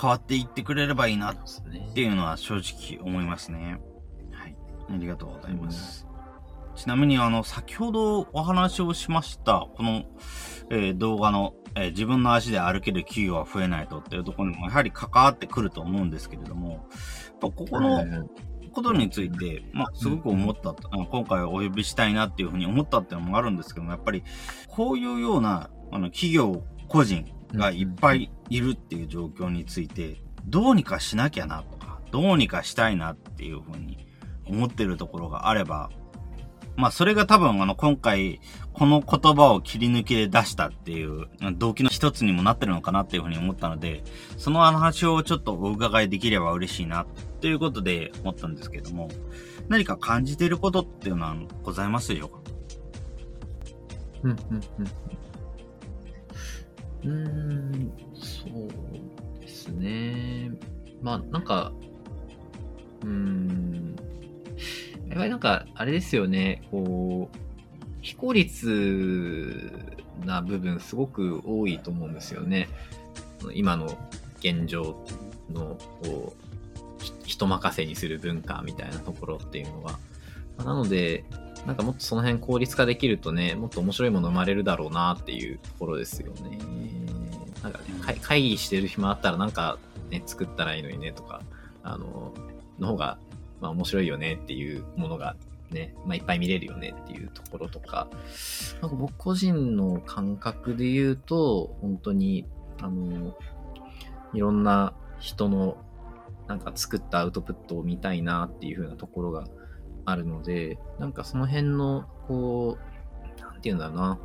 [0.00, 1.36] 変わっていってくれればいいなっ
[1.94, 3.80] ていうのは正直思いますね。
[4.32, 4.56] はい。
[4.92, 6.09] ありがとうございます。
[6.80, 10.04] ちなみに、あの、先ほどお話をしました、この、
[10.70, 16.86] えー、動画の、えー、自分の足で歩ける企業は増えないとっていうところにもやはり関わってくると思うんですけれども、
[17.38, 18.02] ここの
[18.72, 24.24] ことについて、まあ、すごく思った、うん、今回お呼びしたいなっていうふうに思ったっていうのもあるんですけども、やっぱり、
[24.68, 34.06] こういうような、あの、企業、個人がいっぱいいるっていう状況について、どうにかしなきゃなとか、どうにかしたいなっていうふうに
[34.46, 35.90] 思ってるところがあれば、
[36.80, 38.40] まあそれが多分あの今回
[38.72, 44.02] この言葉を切り抜きで出したっていう動機の一つにもなってるのかなっていうふうに思ったので、
[44.38, 47.06] その話をちょっとお伺いできれば嬉しいな
[47.40, 49.10] ということで思ったんですけども、
[49.68, 52.30] 何か感じていることっていうのはございますよ
[54.22, 54.38] うん、うん、
[57.04, 57.12] うん。
[57.12, 60.50] うん、そうですね。
[61.02, 61.72] まあなんか、
[63.02, 63.96] うん、
[65.10, 67.36] やっぱりなんか、あれですよね、こう、
[68.00, 69.72] 非効率
[70.24, 72.68] な部分すごく多いと思うんですよね。
[73.52, 73.98] 今の
[74.38, 75.04] 現状
[75.52, 76.50] の、こう、
[77.24, 79.98] 人任せにする文化みたいなところっていうのは。
[80.58, 81.24] なので、
[81.66, 86.58] なんかもっとその辺効率化できるとね、もっと面白いもの生まれるだろうなっていうところですよね。
[87.62, 87.84] なんかね、
[88.22, 89.78] 会議してる暇あったらなんか
[90.10, 91.42] ね、作ったらいいのにねとか、
[91.82, 92.32] あの、
[92.78, 93.18] の方が
[93.60, 95.36] まあ面白いよねっていうものが
[95.70, 98.08] ね、まあいっぱい見れるよねっていうところとか、
[98.80, 102.46] なんか僕個人の感覚で言うと、本当に、
[102.80, 103.36] あの、
[104.32, 105.76] いろんな人の
[106.48, 109.44] なんか作ったアウトプットを見たいなっていう風なところが
[110.04, 112.76] あるので、なんかその辺の、こ
[113.38, 114.18] う、なんて言うんだろうな、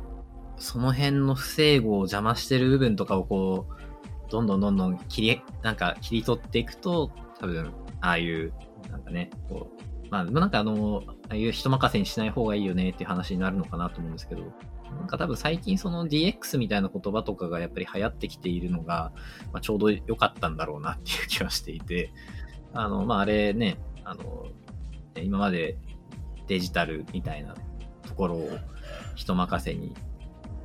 [0.58, 8.52] その辺の不整合を邪魔してる部分とかをこう、どんどんどんどん切り、なんか切り取っていくと、多分、ああいう
[8.90, 14.42] なんかね、こう、まあ、なんかあの、ああいう人任せにしない方がいいよねっていう話になるのかなと思うんですけど、
[14.98, 19.12] なんか多分最近その DX みたいな言葉とかがやっぱり流行ってきているのが、
[19.52, 22.12] まあ、ちょうど良かったんだろうなっていう気はしていて、
[22.72, 24.46] あの、まあ、あれね、あの、
[25.20, 25.76] 今まで
[26.46, 27.54] デジタルみたいな
[28.02, 28.50] ところを
[29.14, 29.94] 人任せに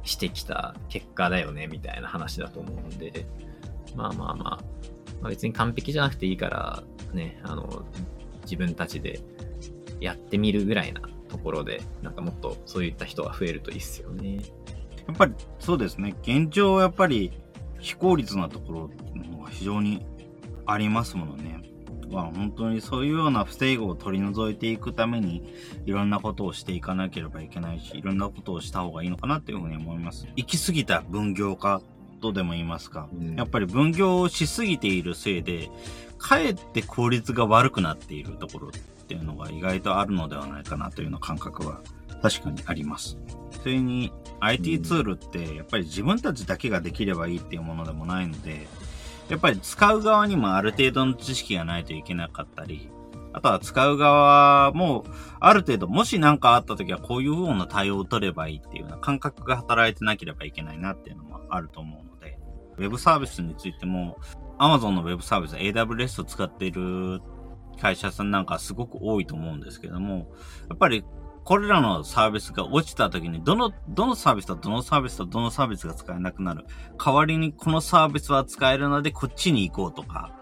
[0.03, 3.25] してきた結果だよね、みたいな話だと思うんで、
[3.95, 4.59] まあまあまあ、
[5.21, 7.85] まあ、別に完璧じゃなくていいから、ね、あの、
[8.43, 9.19] 自分たちで
[9.99, 14.41] やってみるぐらいなところで、なんかもっとそういった人が増えるといいっすよね。
[15.07, 16.15] やっぱりそうですね。
[16.23, 17.31] 現状やっぱり
[17.79, 18.87] 非効率なところ
[19.43, 20.05] が非常に
[20.65, 21.61] ありますものね。
[22.09, 25.53] まあ本当にそういうような不正誤を取り除いていくために
[25.85, 30.27] いろんなことをしていかなければいけないし、いろんなことをした方がいいのかなっていうふうに思います。
[30.35, 31.81] 行き過ぎた分業化
[32.21, 35.69] とでも言いますか、うん、やっぱり分業をしすぎているせいで、
[36.21, 38.71] かえって効率が悪くなっているところっ
[39.07, 41.81] ていうのが意外とあるのではないかなというような感覚は
[42.21, 43.17] 確かにあります。
[43.61, 48.67] それに IT ツールってやっぱり自分たちだけができればいいっていうものでもないので、
[49.29, 52.89] やっぱり使う側にもある程度の知識がないといけなかったり、
[53.33, 55.05] あとは使う側も、
[55.39, 62.37] ある程度、もし何かあった時はこういう風な対応を取ればいいっていうような感覚が働いてなければいけないなっていうのもあると思うので、
[62.77, 64.17] ウェブサービスについても、
[64.61, 67.19] Amazon のウェブサービス、AWS を使っている
[67.81, 70.29] 会社さんなんかすごく多いと思うんですけども、
[70.69, 71.03] やっぱり
[71.43, 76.65] これらのサービスが落ちた時に、どの、どのサービスとどのサービスとどのサービスが使えなくなる。
[77.03, 80.37] 代わりにこのサービスは使えるのでこっちに行こうとか、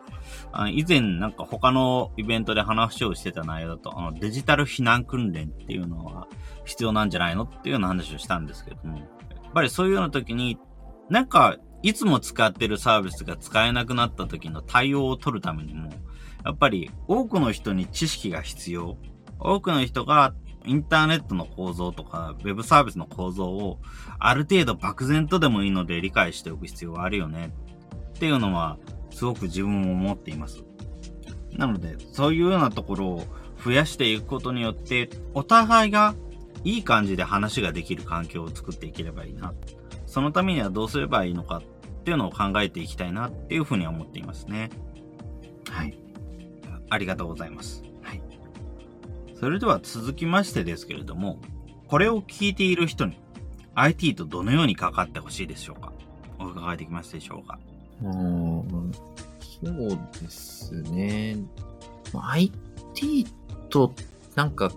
[0.51, 6.27] あ以前なんか他のイベントで話をしてた内容だと、あのデジタル避難訓練っていうのは
[6.65, 9.07] 必要なんじゃないのっていうような話をしたんですけども、やっ
[9.53, 10.57] ぱりそういうような時に、
[11.09, 15.89] なんかいつも使ってるサービスが使えなくなった時の対応を取るためにも、
[16.43, 18.97] やっぱり多くの人に知識が必要。
[19.39, 20.33] 多くの人が
[20.65, 23.79] インターネットの構造とか、ウェブサービスの構造を
[24.19, 27.53] ある程度漠然とでもいいので理解しておく必要があるよね
[28.09, 28.77] っていうのは、
[29.11, 30.63] すごく自分も思っています。
[31.53, 33.23] なので、そういうようなところを
[33.63, 36.15] 増やしていくことによって、お互いが
[36.63, 39.53] いい感じで話ができる環境を作っていければいいな。
[40.09, 41.61] そのためにはどうすればいいのかっ
[42.03, 44.71] ていうのを考えていきたいなっていうふうに思っていますね。
[45.69, 45.95] はい。
[46.89, 47.83] ありがとうございます。
[48.01, 48.21] はい。
[49.39, 51.39] それでは続きましてですけれども、
[51.87, 53.19] これを聞いている人に
[53.75, 55.93] IT とどのように関わってほしいでしょうか？
[56.39, 57.59] お伺いできますでしょうか？
[58.01, 58.91] うん、
[59.63, 59.89] そう
[60.21, 61.37] ですね。
[62.13, 63.27] IT
[63.69, 63.93] と
[64.35, 64.71] なんか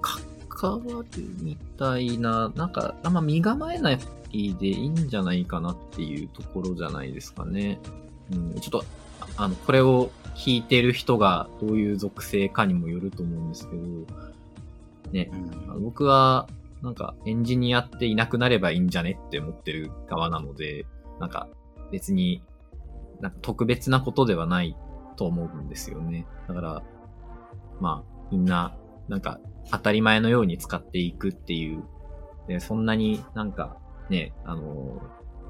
[0.51, 1.07] 関わる
[1.40, 3.99] みたいな、なんかあんま身構えない
[4.33, 7.79] でいいんじゃないかなっていうところじゃないですかね。
[8.33, 8.85] うん、ちょっと、
[9.37, 13.83] あの、これを聞いてる人がどういう属性かにもよると思うんですけど、
[15.12, 15.31] ね、
[15.75, 16.49] うん、僕は、
[16.83, 20.85] なんかエンジニアっていなくなればいいんじゃねって思ってる側なので、
[21.21, 21.49] なんか
[21.92, 22.42] 別に
[23.21, 24.77] なんか特別なことではない
[25.16, 26.27] と思うんですよね。
[26.49, 26.83] だから、
[27.81, 28.77] まあ、みんな、
[29.09, 29.38] なんか
[29.71, 31.85] 当たり前のように使っていくっていう、
[32.49, 33.77] でそんなになんか
[34.12, 35.03] ね、あの、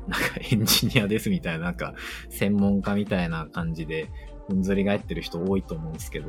[0.07, 1.95] なんかエンジニアですみたいな、なんか
[2.31, 4.09] 専門家みたいな感じで、
[4.49, 6.29] ふんぞり返ってる人多いと思うんですけど、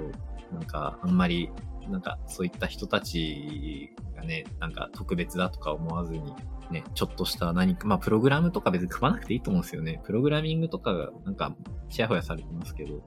[0.52, 1.52] なんかあんまり、
[1.90, 6.34] なんかそういった人たちがね、なんか特別だとか思わずに、
[6.72, 10.02] ね、ちょっとした何か、まあプログラムとか別に組まなくていいと思うんですよね。
[10.04, 11.56] プログラミングとかがなんか
[11.90, 13.04] ちやほやされてますけど、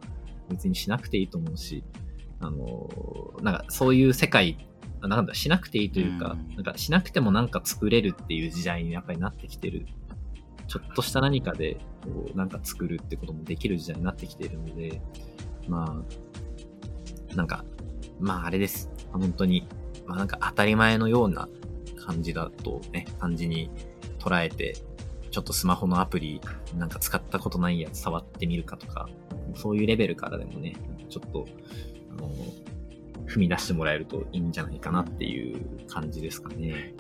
[0.48, 1.82] 別にしなくていいと思うし、
[2.38, 2.88] あの、
[3.42, 4.68] なんかそういう世界
[5.08, 9.86] なんだ、しなくていいというか、うん、なんかしなくてもなんか作れるっていう時代にやっぱりなってきてる。
[10.68, 15.00] ちょっとした何かで、こう、なんか作るってこともできる時代になってきているので、
[15.68, 16.02] ま
[17.32, 17.64] あ、なんか、
[18.18, 18.90] まああれです。
[19.12, 19.68] 本当に、
[20.06, 21.48] まあなんか当たり前のような
[22.04, 23.70] 感じだとね、感じに
[24.18, 24.74] 捉えて、
[25.30, 26.40] ちょっとスマホのアプリ
[26.76, 29.08] なんか使ったことないやつ触ってみるかとか、
[29.54, 30.74] そういうレベルからでもね、
[31.08, 31.46] ちょっと、
[32.10, 32.30] あの、
[33.26, 36.94] 踏み出してもらえるといいんじゃないかなっていう感じですかね。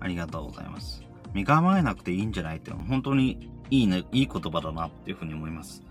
[0.00, 1.02] ありがとうございます。
[1.34, 5.82] 身構えなくていいんじゃないって本当にいいね、いい言葉だなっていうふうに思います。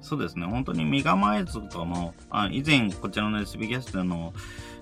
[0.00, 4.34] そうですね、本当に身構えずとかも、あ以前こちらの SB キャストの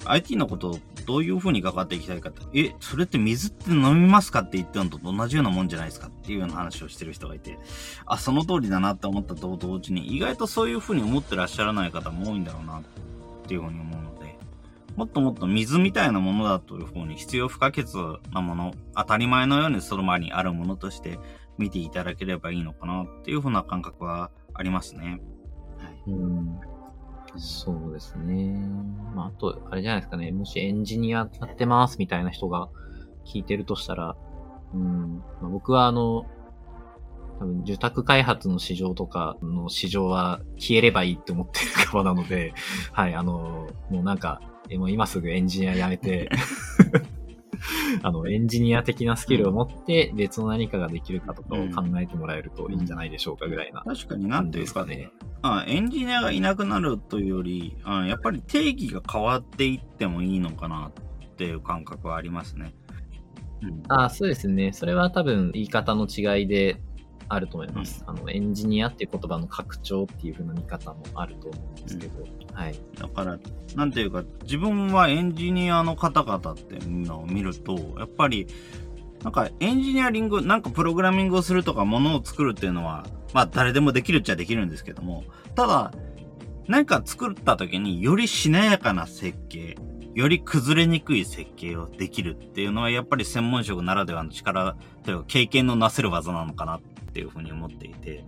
[0.04, 7.58] IT のことをどういうふうに関わっていきたいかって、え、それって水って飲みますかって言ってるのと同じようなもんじゃないですかっていうような話をしてる人がいて、
[8.06, 12.82] あ、その通りだなって思ったと同時に、意外とそういうふうに思ってらっしゃらない方も多いんだろうなっ
[13.46, 14.01] ていうふうに思う、
[14.96, 17.86] もっともっと水みたいなものだというふうに必要不可欠
[18.32, 21.18] なもの、当たり前のようにその前にあるものとして
[21.58, 25.20] 見ていただければいいのかなっていうふうな感覚はありますね。
[25.78, 26.02] はい。
[26.06, 26.60] うん
[27.36, 28.54] そうですね。
[29.14, 30.32] まあ、あと、あれじゃないですかね。
[30.32, 32.68] もしエンジニアやってますみたいな人が
[33.24, 34.16] 聞いてるとしたら、
[34.74, 35.18] うん。
[35.40, 36.26] まあ、僕はあの、
[37.38, 42.52] 多分受託開発の市場とかの市場は消えればいいって思ってる側なので、
[42.92, 44.40] はい、あの、もうなんか、
[44.72, 46.30] えもう今すぐエンジニア辞めて、
[48.02, 55.10] あの、エンジニア的なスキルを持って別の何かができるかとかを考えてもらえるといいんじゃないでしょうかぐらいな確かになんていうかね、
[55.42, 62.74] あエンジニアがいなくなるというよりあ、やっぱり定義が変わっていってもいいのかなっていう感覚はありますね。
[63.62, 64.72] うん、あそうですね。
[64.72, 66.80] それは多分言い方の違いで
[67.34, 68.04] あると思います。
[68.06, 72.74] あの、エンジニアっていう言葉の拡張っていう風な見方もあると思うんですけど、はい。
[72.98, 73.38] だから、
[73.74, 78.46] なんていうか、自分はエンジニアの方々っていうのを見ると、やっぱり、
[79.22, 85.24] なんかエンジニアリング、なんかプログラミングをするとか、ものを作るっていうのは、まあ誰でもできるっちゃできるんですけども、
[85.54, 85.92] ただ、
[86.68, 89.76] 何か作った時によりしなやかな設計、
[90.14, 96.80] より崩れにくい設計をできるっていうのは、やっぱり専門職ならではの力というか経験のなせる技なのかなっ
[97.12, 98.24] ていうふうに思っていて、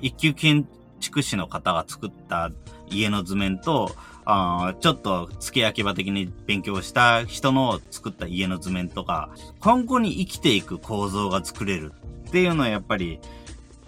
[0.00, 0.66] 一級建
[0.98, 2.50] 築士の方が作った
[2.88, 3.94] 家の図面と、
[4.24, 11.92] あちょっと付け焼き場的に勉強した人の作った家の図面とか、今後に生きていく構造が作れる
[12.28, 13.18] っていうのはやっぱり、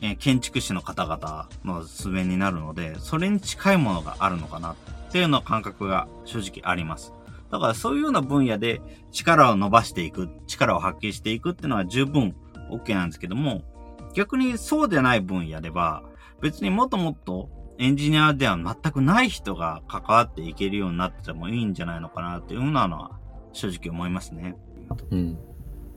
[0.00, 4.74] えー建築士の方々の図面になるので、それに近いものがあるのかなっ
[5.12, 7.12] ていうような感覚が正直あります。
[7.52, 8.80] だからそういうような分野で
[9.12, 12.34] 力を伸ばしていく、力を発揮していくっていうのは十分
[12.70, 13.62] OK なんですけども、
[14.14, 16.02] 逆にそうでない分野では、
[16.40, 23.10] 別にもっともっとエンジニアでは全くない人が関わっていけるようになっててもいいんじゃないのかなっていうのは
[23.52, 24.56] 正直思いますね。
[25.10, 25.38] うん。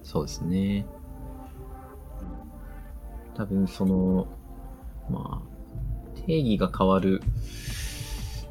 [0.03, 0.85] そうですね。
[3.33, 4.27] 多分その、
[5.09, 7.21] まあ、定義が変わる、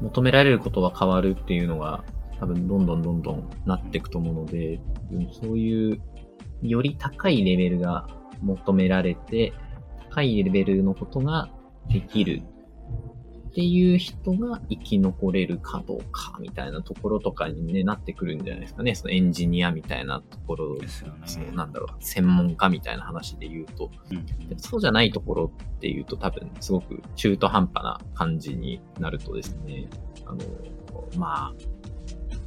[0.01, 2.03] 求められることは変わるっていうのが、
[2.39, 4.79] 多分どんどんどんどんなっていくと思うので、
[5.11, 6.01] うんそういう、
[6.61, 8.07] より高いレベルが
[8.41, 9.53] 求められて、
[10.09, 11.49] 高いレベルのことが
[11.89, 12.41] できる
[13.55, 18.95] っていう人が生き残れるかどうかみたいなところとかに、ね、なってくるんじゃないですかね。
[18.95, 21.21] そのエンジニアみたいなところですよね。
[21.25, 24.25] そのなんだろう、専門家みたいな話で言うと、うん
[24.57, 29.87] そうじゃないところっていうと多分すごく中途半端な感じになるとですね、
[30.25, 30.39] あの、
[31.17, 31.53] まあ、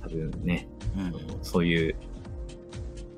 [0.08, 1.96] 多分ね、うんそういう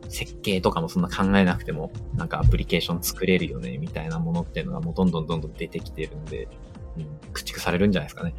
[0.08, 6.48] 設計とかもそんな考えなくても、なんかアプリケーション作れるよね、みたいなものっていうのがもうどんどんどんどん出てきてるんで、
[6.96, 8.34] うん、駆逐されるんじゃないですかね。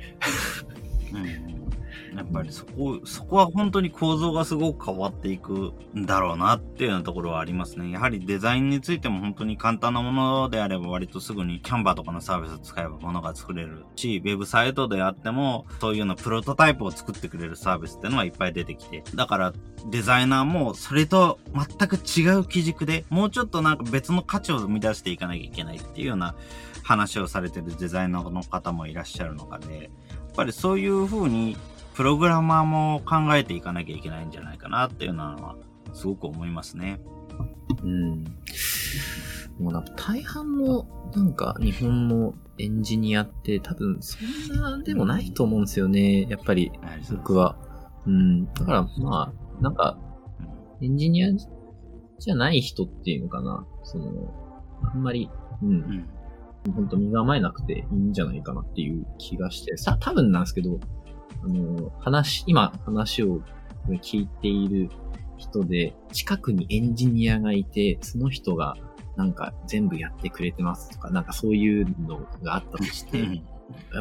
[1.14, 1.81] うん
[2.16, 7.89] やっぱりそこ、そこは本当に構造がすごく変わっていくんだろうなっていうようなところはありますね。
[7.89, 19.03] やはりデザインについても本当に簡単なものであれば割とすぐにキャンバーとかのサービスを使えばものが作れるし、ウェブサイトであってもそういうようなプロトタイプを作ってくれるサービスっていうのはいっぱい出てきて。
[19.16, 19.53] だから
[19.89, 26.36] デザイナーもそれと全く違う基軸でもうちょっとなんか別の価値を生み出していかなきゃいけないっていうような
[26.84, 31.57] 話をされてるデザイナーの方もいらっしゃるのかで、やっぱりそういう風に
[32.02, 35.56] プログラマーも考えていかなきゃいけないんじゃないかなっていうのは
[35.93, 36.99] すごく思いますね。
[37.84, 38.24] うん。
[39.60, 44.18] もうなんか大半のなんか日本のエンジニアって多分そ
[44.52, 46.24] んなでもないと思うんですよね。
[46.24, 46.72] やっぱり
[47.12, 47.56] 僕は。
[48.08, 48.52] うん。
[48.52, 49.95] だからまあ、なんか
[50.82, 51.28] エンジニア
[52.18, 53.64] じゃない人っていうのかな。
[53.84, 54.10] その、
[54.91, 55.30] あんまり、
[55.62, 55.68] う。
[55.68, 56.10] うんん。
[56.76, 60.80] 本当身構えなくていいんじゃないかなっていう気がして、さ、多分なんですけど、
[61.44, 63.42] あの、話、今話を
[63.88, 64.89] 聞いている
[65.38, 68.76] 人で、近くにエンジニアがいて、その人が
[69.16, 73.42] なんか全部やってくれてますとか、なんかそういうのがあったとして、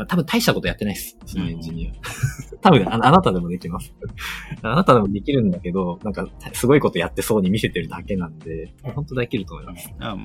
[0.09, 1.93] 多分大したことやってないです、そのエンジニア。
[2.61, 3.95] 多分あ、あなたでもできます。
[4.63, 9.93] あなたでもできるんだけど、なんかすごいことやってそうに見せてるだけなんで、本当できると思います。
[9.99, 10.17] あ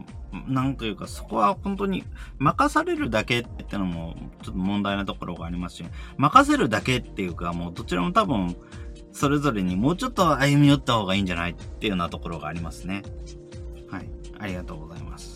[0.47, 2.03] なんというか、そこは本当に
[2.39, 5.85] 任されるだけってのもちょっと問題なところがありますし、
[6.17, 8.55] 任せるだけっていうか、もうどちらも多分、
[9.11, 13.03] それぞれにもうちょっと歩み寄った方がいいんじゃないっていうようなところがありますね。
[13.89, 14.09] はい。
[14.39, 15.34] ありがとうございます。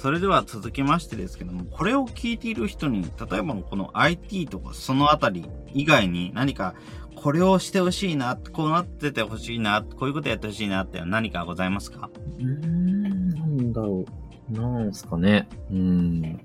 [0.00, 5.44] それでは続きましてですけども、これを聞いている人に、例えばこの IT とかそのあたり
[5.74, 6.74] 以外に何か
[7.16, 12.08] これをしてほしいな、こうなっててほしいな、こういうことやってほしいなって何かございますか？
[12.38, 14.06] うーん、なんだろ
[14.50, 14.52] う。
[14.52, 15.46] なんすかね。
[15.70, 16.40] うん。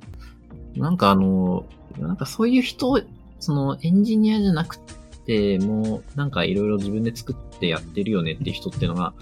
[0.75, 1.65] なんかあの、
[1.97, 3.01] なんかそういう人、
[3.39, 4.77] そのエンジニアじゃなく
[5.25, 9.13] て、もうなんかいろいろ自分で作ってやってるよねって人ってのが、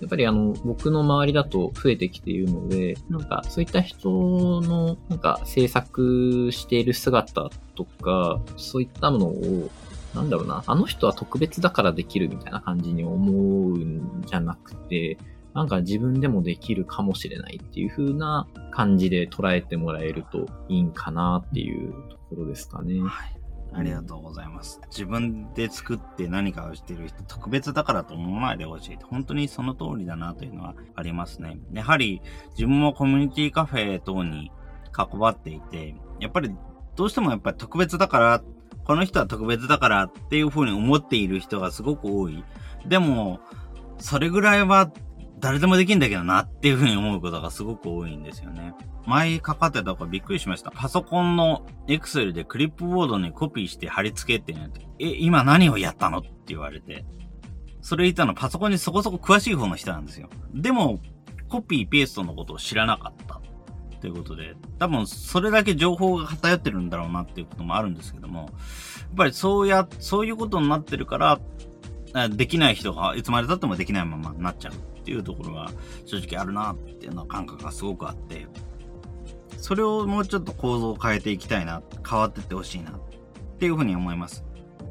[0.00, 4.10] やっぱりあの、僕の周りだと増えてきているので、なんかそういった人
[4.62, 9.70] のなんか制作している姿とか、そういったものを、
[10.14, 15.18] なんだろうな、あの人は特別だからできるみたいな感じに思うんじゃなくて、
[15.54, 23.00] なんか自分でもできるかもしれないっていう風な感じで捉えてもらえるといいんかなっていうところですかね。
[23.00, 23.39] はい。
[23.72, 24.80] ありがとうございます。
[24.88, 28.98] 自分で作って何かをしてる人、特別だからと思わないでほしい。
[29.02, 31.58] 本当にその通りだなというのはありますね。
[31.72, 34.50] やはり自分もコミュニティカフェ等に
[34.92, 36.50] 関わっていて、やっぱり
[36.96, 38.42] どうしてもやっぱり特別だから、
[38.84, 42.44] この人は特別だからっていうふうに思っている人がすごく多い。
[42.86, 43.40] でも、
[43.98, 44.90] それぐらいは
[45.38, 48.74] 誰でもできるんだけどなっていうふうに思うことがすごく多いんですよね。
[49.10, 50.70] 前かかってたからびっくりしました。
[50.70, 56.18] パソコンの Excel でクリップボードにコピーして貼り付けてなって、え、今何をやったの？
[56.18, 57.04] って言われて。
[57.82, 60.28] それ言ったのパソコンにそこそこ詳しい方の人なんですよ。
[60.54, 61.00] でも、
[61.48, 63.40] コピーペーストのことを知らなかった。
[64.00, 68.50] ということで、多分それだけ情報が偏ってるんだろうなっていうこともあるんですけども、やっ
[69.16, 71.38] ぱりそうや、そういうことになってるから、
[72.30, 75.70] できない人がいつまで経ってもできないままになっちゃうっていうところが
[76.06, 78.46] 正直あるなっていうの感覚がすごくあって、
[79.60, 82.94] それをもうちょっと構造を変えていきたいな、変わってってほしいなっ
[83.58, 84.44] ていうふうに思います。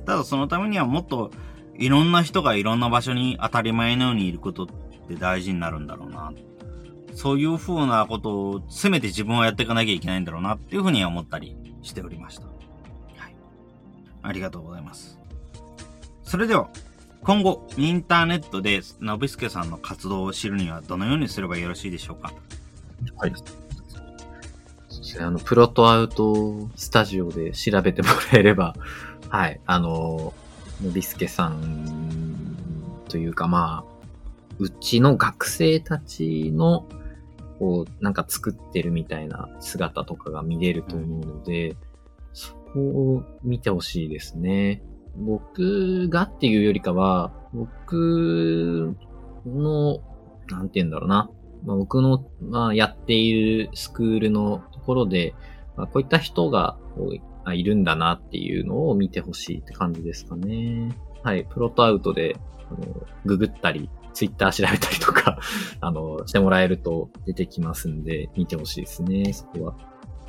[0.05, 1.31] ただそのためにはもっと
[1.75, 4.67] いろんな人がいろんな場所に当たり前のようにいることっ
[5.07, 6.31] て大事になるんだろうな。
[7.15, 12.45] そういう風なことをせめて自分はやっていかなきゃいけないんだろうなっていうふうには思ったりしておりました。
[12.45, 12.51] は
[13.27, 13.35] い。
[14.21, 15.19] ありがとうございます。
[16.23, 16.69] それでは、
[17.23, 22.31] 今後、インターネットで、のびすけさんの活動を知るにはどのようにすればよろしいでしょうか？
[23.17, 23.33] はい。
[24.99, 28.75] ですねあの、プロトアウトスタジオで調べてもらえれば、
[29.29, 30.33] はい、あの、
[30.83, 32.55] のびすけさん
[33.07, 33.99] というか、まあ、
[34.59, 36.85] うちの学生たちの、
[37.59, 41.75] こう、なんか作ってるみたいな姿とかが見れると思うので、
[42.33, 44.83] そこを見てほしいですね。
[45.17, 48.95] 僕がっていうよりかは、僕
[49.45, 50.01] の、
[50.49, 51.29] なんて言うんだろうな。
[51.65, 53.33] まあ、僕の、まあ、やってい
[53.65, 55.35] るスクールのころで、
[55.77, 56.77] まあ、こういった人が
[57.53, 60.89] いるんだなっていうのを見てほしいって感じですかね。
[61.23, 62.35] はい、プロトアウトで、
[62.71, 65.39] あのググったり、ツイッター調べたりとか、
[65.79, 69.75] あの、してもらえると出てきますんで、見てほしいですね、そこは。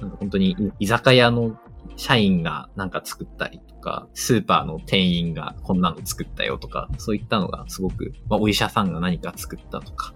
[0.00, 1.58] なんか本当に、居酒屋の
[1.96, 10.14] 社員がなんか作ったりとか、スーパーの店員がこんなの作ったよとか、そういったのがすごく、まあ、お医者さんが何か作ったとか、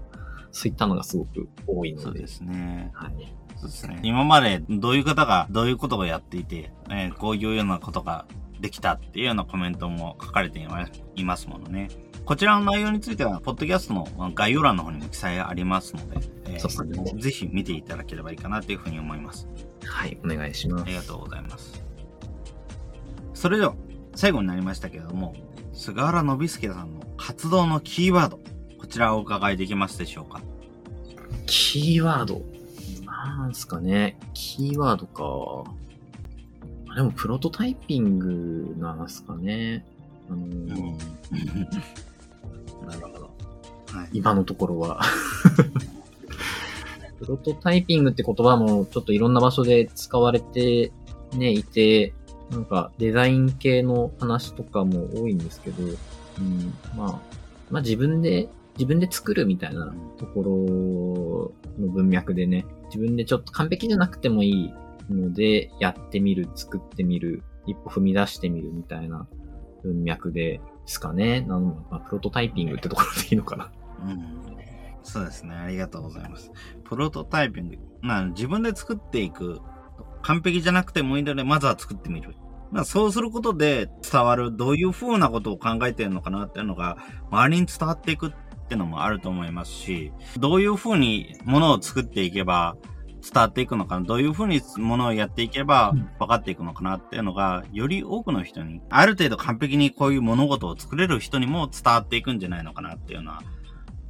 [0.51, 2.05] そういったのがすごく多いので。
[2.05, 2.91] そうですね。
[2.95, 3.44] はい。
[3.65, 3.99] そうですね。
[4.03, 8.27] 今までどういう方がどういうことをやっていて、えーこういうようなことが
[8.61, 10.59] できたっていうようなコメントも書かれて
[11.17, 11.89] いますものね。
[12.27, 19.49] こちらの内容については、ポッドキャストの概要欄の方にも記載ありますので、えーねぜひ見ていただければいいかなというふうに思います。
[19.85, 20.95] はい、お願いしますあり。
[20.95, 21.83] がとうございます。
[23.33, 23.75] それでは、
[24.15, 25.35] 最後になりましたけれども、
[25.73, 28.41] 菅原信介さんの活動のキーワード、
[28.79, 30.43] こちらをお伺いできますでしょうか？
[31.47, 32.43] キーワード。
[33.45, 34.17] なんすかね。
[34.33, 35.71] キーワードか。
[36.89, 39.85] あでも、プロトタイピングなんすかね。
[40.31, 40.97] あのー
[42.87, 43.31] なるほど。
[43.93, 44.09] はい。
[44.15, 45.03] 今のところは。
[47.21, 50.91] プロトタイピングって言葉もちょっといろんな場所で使われて
[51.35, 52.15] ね、いて、
[52.51, 55.87] なんかデザイン系の話とかも多いんですけど、う
[56.41, 57.21] ん、まあ、
[57.71, 62.65] まあ自分で、自分で作るみたいなところの文脈でね、
[62.95, 64.75] 自分でちょっと完璧じゃなくてもいい
[65.13, 69.27] ので、やってみる、作ってみる、一歩踏み出してみるみたいな
[69.83, 71.41] 文脈ですかね。
[71.41, 73.73] なんまあ、プロトタイピングってところでいいのかな。
[74.07, 74.45] うん
[75.05, 75.55] そうですね。
[75.55, 76.51] ありがとうございます。
[76.85, 77.79] プロトタイピング。
[78.01, 79.61] まあ、自分で作っていく。
[80.23, 82.35] 完璧じゃなくてもいいので、まずは作ってみる。
[82.71, 86.97] まあ、そうすることで伝わる、どういう風なことを考えてるのかなっていうのが、
[87.31, 88.33] 周りに伝わっていくっ
[88.67, 92.77] ていうのもあると思いますし、どういう風にものを作っていけば
[93.25, 103.43] 伝わっていくのかな、どういう風にものをやっていけば分かっていくのかなっていうのが、より多くの人に、ある程度完璧にこういう物事を作れる人にも伝わっていくんじゃないのかなっていうのは、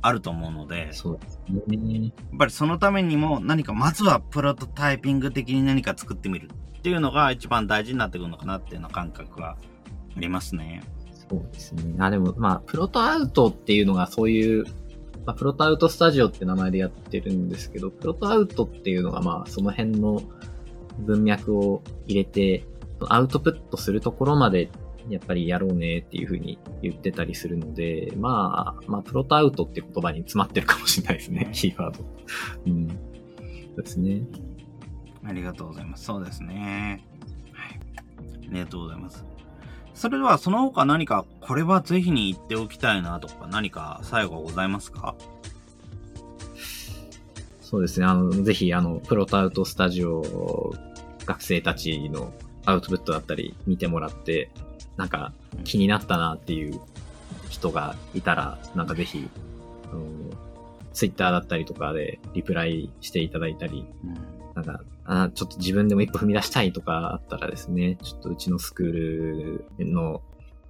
[0.03, 2.03] あると思うので、そうですね。
[2.03, 9.57] やっぱりそのためにも何かまずはプロトタイピング的に何か作ってみるっていうのが一番大事になってくるのかなっていうような感覚は
[10.17, 10.83] ありますね。
[11.31, 11.95] そうですね。
[11.99, 14.65] あ、でも、まあ、プロトアウトっていうのがそういう、
[15.27, 20.23] まあ、プロトアウトスタジオって名前でやってるんですけど、プロトアウトっていうのが、まあ、その辺の
[20.99, 22.65] 文脈を入れて、
[23.09, 24.71] アウトプットするところまで、
[25.09, 32.05] やっぱりやろうねっていうふうに言ってたりするので、まあ、まあ、プロトアウトって言葉に詰まってるかもしれないですね、 キーワード。
[32.67, 32.89] うん。
[32.89, 32.95] そ
[33.81, 34.23] うですね。
[35.25, 36.05] ありがとうございます。
[36.05, 37.05] そうですね。
[38.51, 39.25] ありがとうございます。
[39.95, 45.15] それではその他何かこれはぜひに言っておきたいなとか何か最後ございますか？
[47.61, 48.07] そうですね。
[48.07, 50.75] あの、ぜひ、あの、プロトアウトスタジオ
[51.25, 52.33] 学生たちの
[52.67, 54.51] アウトプットだったり見てもらって、
[54.97, 55.33] なんか
[55.65, 56.81] 気になったなっていう
[57.49, 59.29] 人がいたら、なんかぜひ、
[59.91, 60.05] あの
[60.93, 64.15] ツイッターだったりとかでリプライしていただいたり、うん。
[64.55, 68.93] なんか、あちょっと自分でも一歩踏み出したいとかあったらですね、ちょっとうちのスクー
[69.79, 70.23] ルの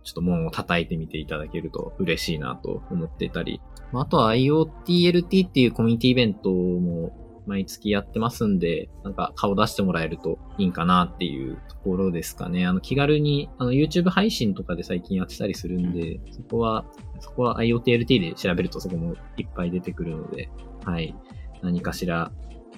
[0.02, 3.60] ちょっと門を叩いてみていただけると嬉しいなと思っていたり、
[3.92, 12.66] まああとは IoTLT っていうコミュニティイベントも毎月やってますんで、なんか顔出してもらえるといいんかなっていうところですかね。
[12.66, 16.84] あの気軽に、あの YouTube 配信とかで最近やってたりするんで、そこは、
[17.20, 20.48] そこは IoTLT で調べるとそこもいっぱい出てくるので、
[20.84, 21.14] はい。
[21.62, 22.30] 何かしら、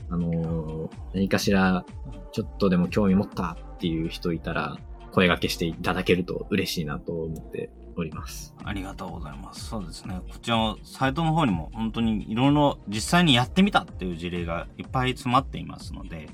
[0.09, 1.85] あの何かしら、
[2.33, 4.79] ちょっとでも興味持ったっていう人いたら、
[5.13, 8.55] 声掛けしていただけると嬉しいなと思っております。
[8.65, 9.67] ありがとうございます。
[9.67, 10.21] そうですね。
[10.31, 16.29] こちらのサイトの方にも本当にいろいろ実際にやってみたっていう事例がいっぱい詰まっていますので、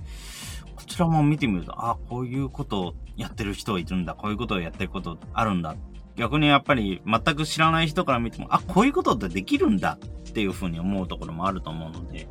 [0.75, 5.77] こちらも見てみると、あ、こういうことをやってる人いるんだ、こういうことをやってることあるんだ。
[6.17, 9.99] 逆にやっぱり全く知らない人から見ても、あ、こういうことってできるんだ
[10.29, 12.29] っていうふうに思うところもあると思うので、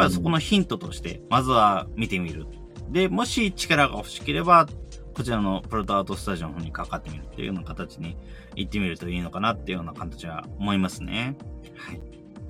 [0.00, 2.46] ぱりそこのヒントとして、まずは見てみる。
[2.90, 4.66] で、もし力が欲しければ、
[5.14, 8.16] こちらのプロトアートスタジオの方にかかってみるっていうような形に
[8.56, 11.36] 行ってみるといいのかなっていうような形は思いますね。
[11.76, 12.00] はい。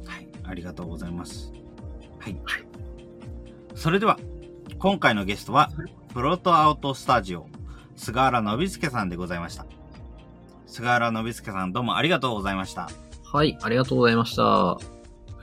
[0.07, 0.29] はい。
[0.45, 1.53] ありがとうございます。
[2.19, 2.41] はい。
[2.45, 2.71] はい
[3.75, 4.19] それでは、
[4.79, 5.71] 今回のゲストは、
[6.13, 7.47] プロトアートスタジオ、
[7.97, 9.65] 菅原信介さんでございました。
[10.67, 12.91] 菅原信介さんどうもありがとうございました。
[13.25, 14.73] はい、ありがとうございました。
[14.73, 14.79] あ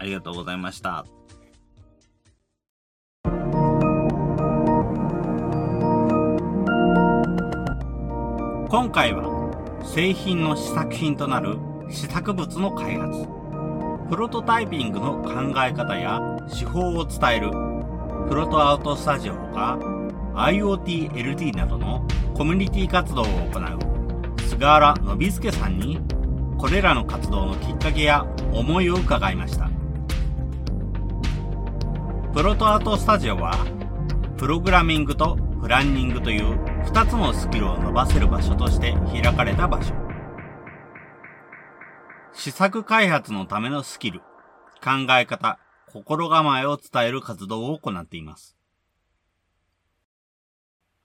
[0.03, 1.05] りがとうございました。
[8.69, 9.23] 今回は
[9.81, 11.57] 製品の試作品となる
[11.89, 13.25] 試作物の開発、
[14.09, 17.49] プロトタイピングの考え方や手法を伝える
[18.27, 19.79] プロトアウトスタジオほか
[20.35, 26.01] IoT、LT などのコミュニティ活動を行う菅原信介さんに
[26.57, 29.69] これらの活動のきっかけや思いを伺いました。
[32.33, 33.53] プロトアートスタジオは、
[34.35, 39.93] プログラミングとプランニングという2つのスキルを伸ばせる場所として開かれた場所。
[42.33, 44.21] 試作開発のためのスキル、
[44.81, 45.59] 考え方、
[45.91, 48.57] 心構えを伝える活動を行っています。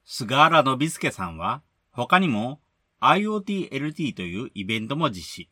[0.05, 2.61] 菅原信介さんは、他にも
[3.01, 5.51] IoTLT というイベントも実施。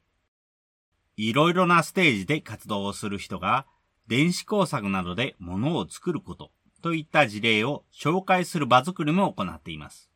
[1.17, 3.67] いろいろなステージで活動をする人が、
[4.07, 6.53] 電子工作などで物を作ること
[6.83, 10.10] といった事例を紹介する場作りも行っています。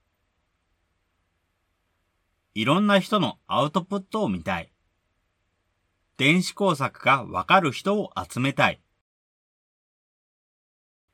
[2.55, 4.73] いろんな人のアウトプットを見たい。
[6.17, 8.81] 電子工作がわかる人を集めたい。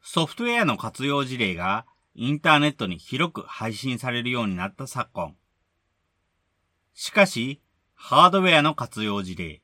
[0.03, 5.35] ソフトウェアの活用事例がインターネットに広く配信されるようになった昨今。
[6.93, 7.63] しかし、
[7.95, 9.63] ハードウェアの活用事例、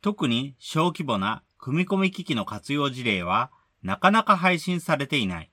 [0.00, 3.52] 特に小規模な組み込み機器の活用事例は
[3.82, 5.52] なかなか配信されていない。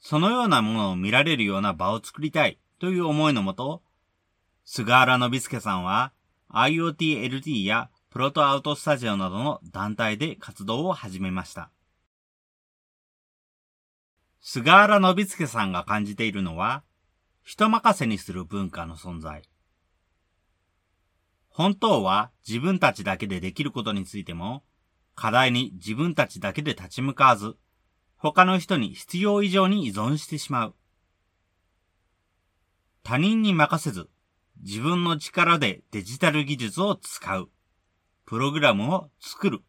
[0.00, 3.80] そのようなものを見られるような場を作りたいという思いのもと、
[4.64, 6.12] 菅原信介さんは
[6.52, 11.70] IoT-LT やプロトアウトスタジオなどの団体で活動を始めました。
[14.40, 16.82] 菅原信介さんが感じているのは、
[17.44, 19.44] 人任せにする文化の存在。
[21.50, 24.64] 本当は自分たちだけでできることについても、
[25.14, 27.56] 課題に自分たちだけで立ち向かわず、
[28.16, 30.74] 他の人に必要以上に依存してしまう。
[33.02, 34.08] 他人に任せず、
[34.62, 37.50] 自分の力でデジタル技術を使う。
[38.26, 39.60] プログラムを作る。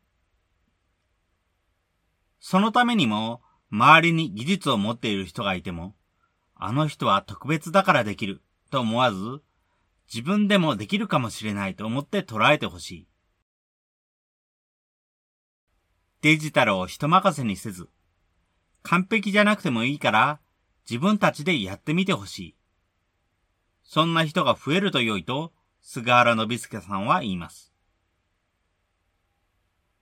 [2.39, 5.95] そのためにも、周りに技術を持っている人がいても、
[6.55, 9.41] あの人は特別だからできると思わず、
[10.13, 13.07] 自分でもできるかもしれないと思って捉えてほしい。
[16.21, 17.89] デジタルを人任せにせず、
[18.83, 20.39] 完璧じゃなくてもいいから、
[20.87, 22.55] 自分たちでやってみてほしい。
[23.83, 27.73] そんな人が増えると良いと、菅原信介さんは言います。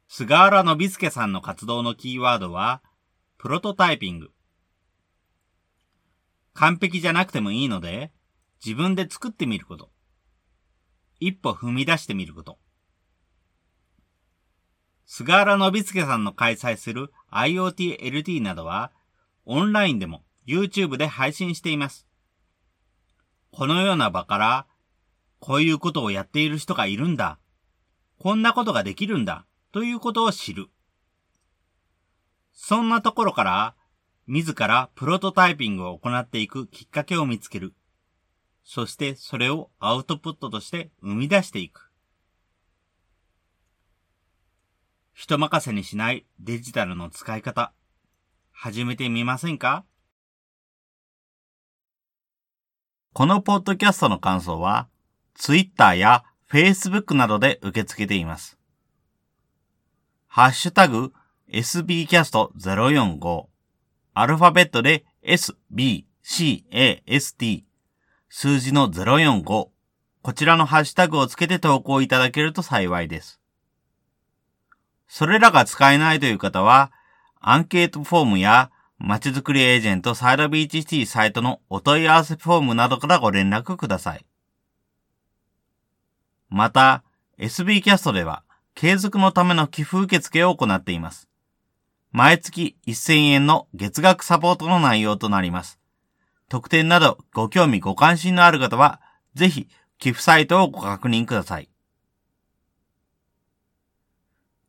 [0.08, 2.82] 菅原信介さんの活動のキーワードは、
[3.38, 4.32] プロトタイピング。
[6.54, 8.12] 完璧じゃなくてもいいので、
[8.64, 9.90] 自分で作ってみること。
[11.20, 12.60] 一歩踏み出してみること。
[15.06, 18.92] 菅原信介さんの開催する IoT-LT などは、
[19.46, 22.08] オンラインでも YouTube で配信しています。
[23.52, 24.68] このような場から、
[25.39, 27.39] こういうことをやっている人がいるんだ。
[28.18, 29.45] こんなことができるんだ。
[29.72, 30.68] ということを知る。
[32.54, 33.76] そんなところから、
[34.28, 37.74] 自らプロトタイピングを行っていくきっかけを見つける。
[38.64, 41.91] そしてそれをアウトプットとして生み出していく。
[45.14, 47.74] 人任せにしないデジタルの使い方、
[48.52, 49.84] 始めてみませんか？
[53.14, 54.88] このポッドキャストの感想は、
[55.36, 58.57] Twitter や Facebook などで受け付けています。
[60.28, 61.12] ハッシュタグ
[61.51, 63.45] sbcast045
[64.14, 66.05] アルファベットで sbcast
[68.30, 73.41] 数字の045こちらのハッシュタグをつけて投稿いただけると幸いです。
[75.09, 76.93] それらが使えないという方は、
[77.41, 78.72] アンケートフォームや
[79.04, 84.26] まちづくりエージェントサイドビーチシティサイトのお問い合わせフォームなどからご連絡ください。
[86.49, 87.04] また、
[87.39, 88.43] SB キャストでは、
[88.76, 91.28] 継続のための寄付受付を行っています。
[92.12, 95.80] 毎月1000円の月額サポートの内容となります。
[96.47, 99.02] 特典などご興味ご関心のある方は、
[99.34, 101.70] ぜひ寄付サイトをご確認ください。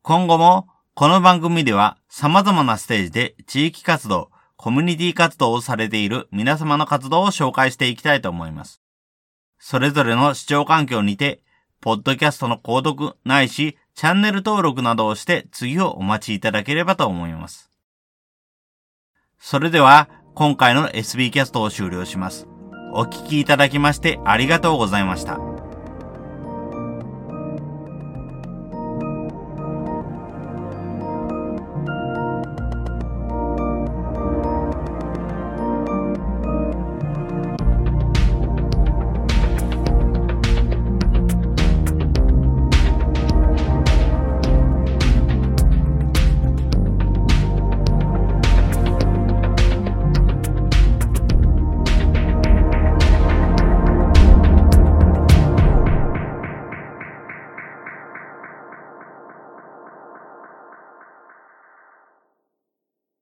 [0.00, 8.82] 今後もこの番組では様々なステージで地域活動、コミュニティ活動をされている皆様の活動を紹介していきたいと思います。
[9.58, 11.40] それぞれの視聴環境にて、
[11.80, 17.70] ポッドキャストの購読ないし、チャンネル登録などをして次をお待ちいただければと思います。
[19.38, 22.46] それでは、今回の SB キャストを終了します。
[22.92, 25.61] お聞きいただきましてありがとうございました。